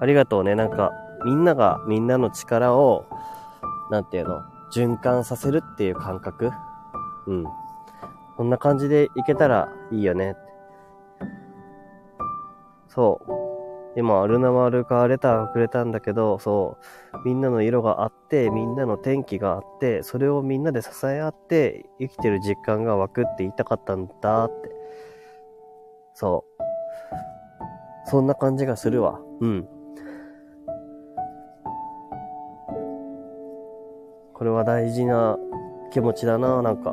[0.00, 0.54] ありがとうね。
[0.54, 0.92] なんか、
[1.24, 3.06] みんながみんなの力を、
[3.90, 4.42] なんていうの、
[4.72, 6.50] 循環させるっていう感覚？
[7.26, 7.44] うん。
[8.36, 10.36] こんな感じでいけたらいいよね。
[12.88, 13.32] そう。
[13.96, 16.78] 今、アルナマルカレターがくれたんだけど、そ
[17.14, 17.18] う。
[17.24, 24.70] みんなの色があって、みんなの天気があって、それをみんなで支え合って、生きてる実感が湧くって言いたかったんだって。
[26.14, 28.10] そう。
[28.10, 29.20] そんな感じがするわ。
[29.40, 29.68] うん。
[34.34, 35.38] これは大事な
[35.92, 36.92] 気持ちだな、なんか。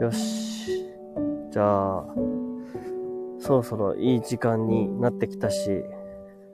[0.00, 0.90] よし。
[1.50, 2.06] じゃあ、
[3.38, 5.84] そろそろいい時間になってきたし、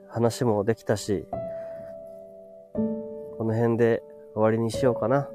[0.09, 1.25] 話もできたし、
[2.73, 5.29] この辺で終わりにしようかな。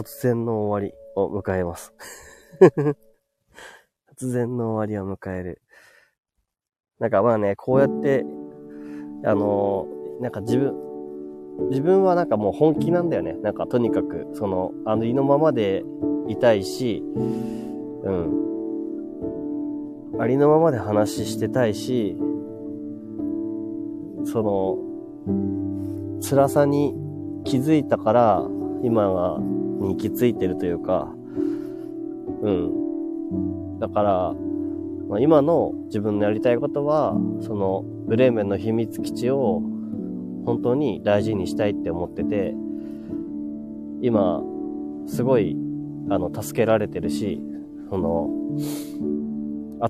[0.00, 1.92] 突然の終わりを迎えます。
[4.18, 5.60] 突然の終わりを迎える。
[6.98, 8.24] なんかまあね、こうやって、
[9.24, 10.74] あのー、なんか自分、
[11.68, 13.34] 自分はなんかもう本気なんだよね。
[13.42, 15.84] なんかとにかく、その、あの、意のままで
[16.28, 18.40] いたいし、うん。
[20.18, 22.16] ありのままで話してたいし、
[24.24, 24.78] その、
[26.22, 26.94] 辛さに
[27.44, 28.48] 気づいたから、
[28.82, 29.38] 今が
[29.80, 31.12] に行き着いてるというか、
[32.42, 33.78] うん。
[33.78, 34.34] だから、
[35.08, 39.62] まあ、今の自分のやりたいことは、その、ブレーメンの秘密基地を
[40.44, 42.54] 本当に大事にしたいって思ってて、
[44.02, 44.42] 今、
[45.06, 45.56] すごい、
[46.08, 47.42] あの、助けられてるし、
[47.88, 48.30] その、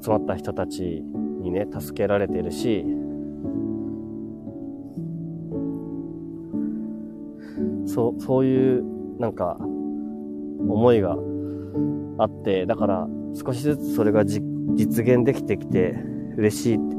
[0.03, 1.03] 集まった人たち
[1.43, 2.85] にね、助けられてるし、
[7.87, 8.85] そう、そういう、
[9.19, 9.59] なんか、
[10.72, 11.16] 思いが
[12.18, 14.42] あって、だから少しずつそれが実
[15.05, 15.97] 現できてきて
[16.36, 16.97] 嬉しいって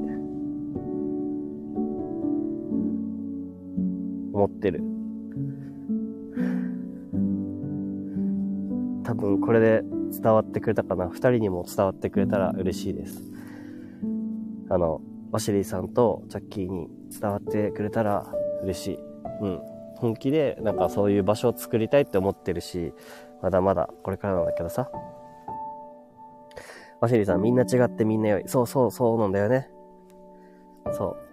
[4.33, 4.83] 思ってる。
[9.03, 11.09] 多分これで伝わってくれたかな。
[11.09, 13.31] 二人にも伝わってくれたら嬉しいです。
[14.69, 18.33] あの、ワシリーさんとチャッキーに伝わってくれたら
[18.63, 18.99] 嬉しい。
[19.41, 19.59] うん。
[19.97, 22.93] 本気でなんかそういう場所を作りたいって思ってるし、
[23.41, 24.89] まだまだこれからなんだけどさ。
[27.01, 28.43] ワシリさん、みんな違ってみんな良い。
[28.45, 29.69] そうそうそうなんだよね。
[30.91, 31.31] そう。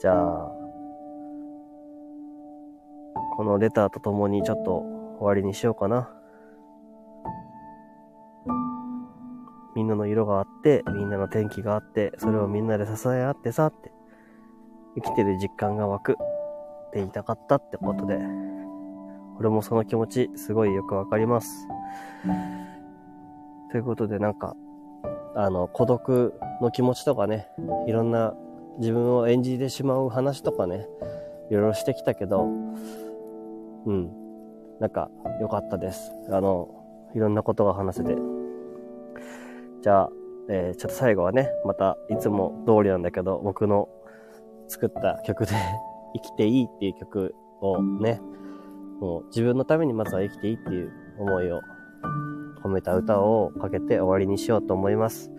[0.00, 0.50] じゃあ、
[3.36, 4.82] このレターとともにちょっと
[5.18, 6.10] 終わりにしようかな。
[9.76, 13.93] みんなの色があって、みんなの天気があって、それをみんなで支え合ってさって。
[14.94, 16.14] 生きてる実感が湧くっ
[16.92, 18.18] て言いたかったってことで、
[19.38, 21.66] 俺もその気持ちすごいよくわかります。
[23.70, 24.56] ということでなんか、
[25.34, 27.48] あの、孤独の気持ちとかね、
[27.86, 28.34] いろんな
[28.78, 30.86] 自分を演じてしまう話とかね、
[31.50, 32.44] いろいろしてきたけど、
[33.86, 34.10] うん。
[34.80, 35.10] なんか、
[35.40, 36.12] 良かったです。
[36.30, 36.68] あの、
[37.14, 38.16] いろんなことが話せて。
[39.82, 40.10] じゃあ、
[40.48, 43.88] えー、ちょっと最後はね、またいつも通りなんだけど、僕の
[44.68, 45.52] 作った曲で
[46.14, 48.20] 生きていいっていう曲をね、
[49.00, 51.60] もう自分のためにまずは生きていいっていう思いを
[52.62, 55.30] 込めた歌をかけて終わりにしようと思います。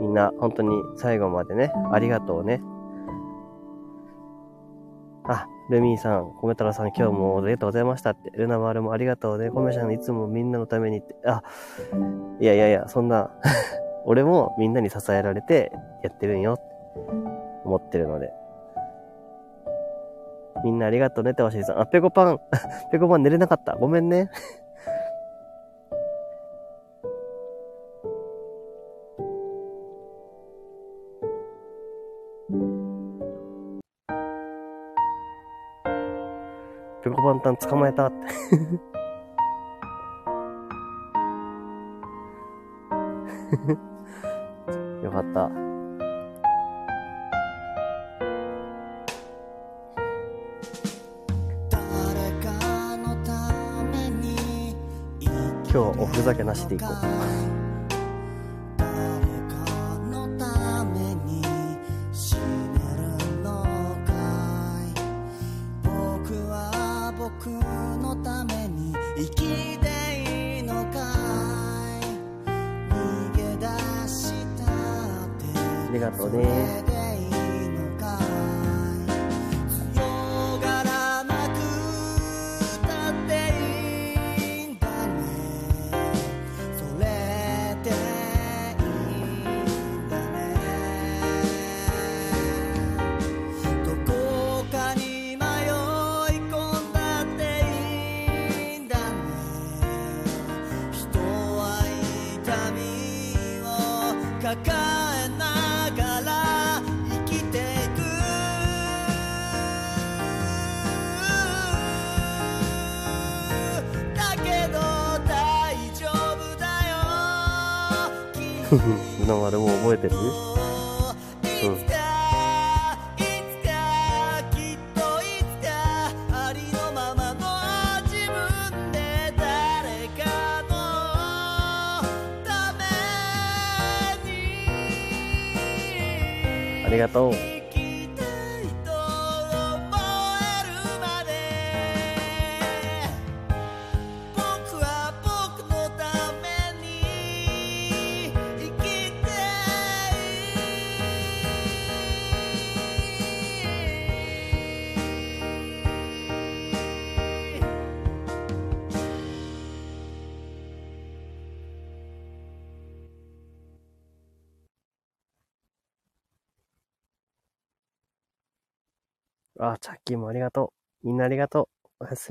[0.00, 2.62] みんな本当に最後までね、ありがとうね。
[5.24, 8.30] あ、ルミーさん、コメ太郎さん今日もありがとうございましたって。
[8.30, 9.50] ルナマールもありがとうね。
[9.50, 11.16] コメちゃんいつもみんなのためにって。
[11.24, 11.42] あ、
[12.40, 13.30] いやいやいや、そんな
[14.06, 15.72] 俺もみんなに支えられて
[16.02, 16.58] やってるんよ
[17.66, 18.32] 思ってるので。
[20.64, 21.80] みんなありがとうねてわしりさん。
[21.80, 22.40] あ、ペコパン。
[22.90, 23.76] ペコパン寝れなかった。
[23.76, 24.30] ごめんね。
[37.02, 38.16] ペコパンタン捕まえたって。
[45.04, 45.65] よかった。
[55.76, 57.65] 今日おふざけなしでいこう。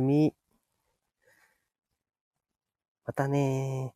[0.02, 0.36] み。
[3.06, 3.95] またねー。